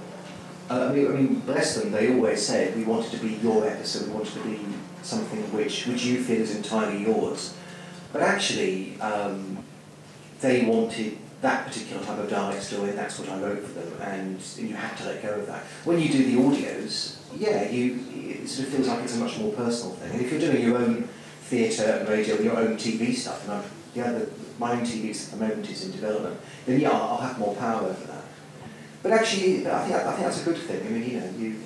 [0.70, 1.90] Uh, I, mean, I mean, bless them.
[1.90, 4.06] They always said we wanted to be your episode.
[4.06, 4.60] We wanted to be
[5.02, 7.56] something which which you feel is entirely yours.
[8.12, 9.58] But actually, um,
[10.40, 14.00] they wanted that particular type of Dalek story, and that's what I wrote for them.
[14.00, 15.64] And you had to let go of that.
[15.84, 19.38] When you do the audios, yeah, you it sort of feels like it's a much
[19.38, 20.12] more personal thing.
[20.12, 21.08] And if you're doing your own
[21.42, 25.32] theatre and radio, and your own TV stuff, and I've, the my own TV at
[25.32, 28.24] the moment is in development, then yeah, I'll, I'll have more power over that.
[29.02, 30.86] But actually, I think, I think that's a good thing.
[30.86, 31.56] I mean, you know, you,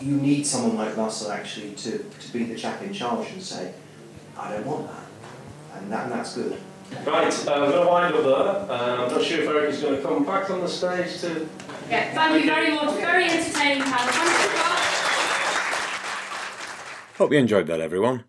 [0.00, 3.72] you need someone like Russell actually to, to be the chap in charge and say,
[4.36, 5.06] I don't want that.
[5.76, 6.58] And, that, and that's good.
[7.06, 8.34] Right, uh, I'm going to wind up there.
[8.76, 11.48] Uh, I'm not sure if Eric is going to come back on the stage to.
[11.88, 12.94] Yeah, thank you very much.
[12.96, 14.12] Very entertaining panel.
[14.12, 15.00] Thanks.
[17.16, 18.24] Hope you enjoyed that, everyone.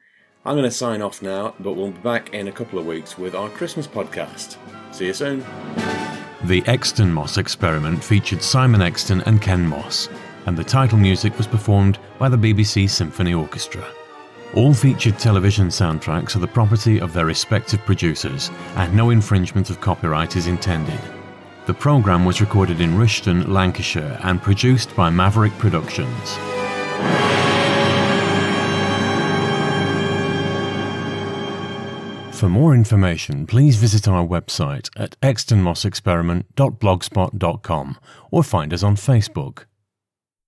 [0.45, 3.17] I'm going to sign off now, but we'll be back in a couple of weeks
[3.17, 4.57] with our Christmas podcast.
[4.91, 5.45] See you soon.
[6.45, 10.09] The Exton Moss experiment featured Simon Exton and Ken Moss,
[10.47, 13.85] and the title music was performed by the BBC Symphony Orchestra.
[14.55, 19.81] All featured television soundtracks are the property of their respective producers, and no infringement of
[19.81, 20.99] copyright is intended.
[21.67, 26.37] The programme was recorded in Rishton, Lancashire, and produced by Maverick Productions.
[32.41, 37.97] For more information, please visit our website at extonmossexperiment.blogspot.com
[38.31, 39.65] or find us on Facebook.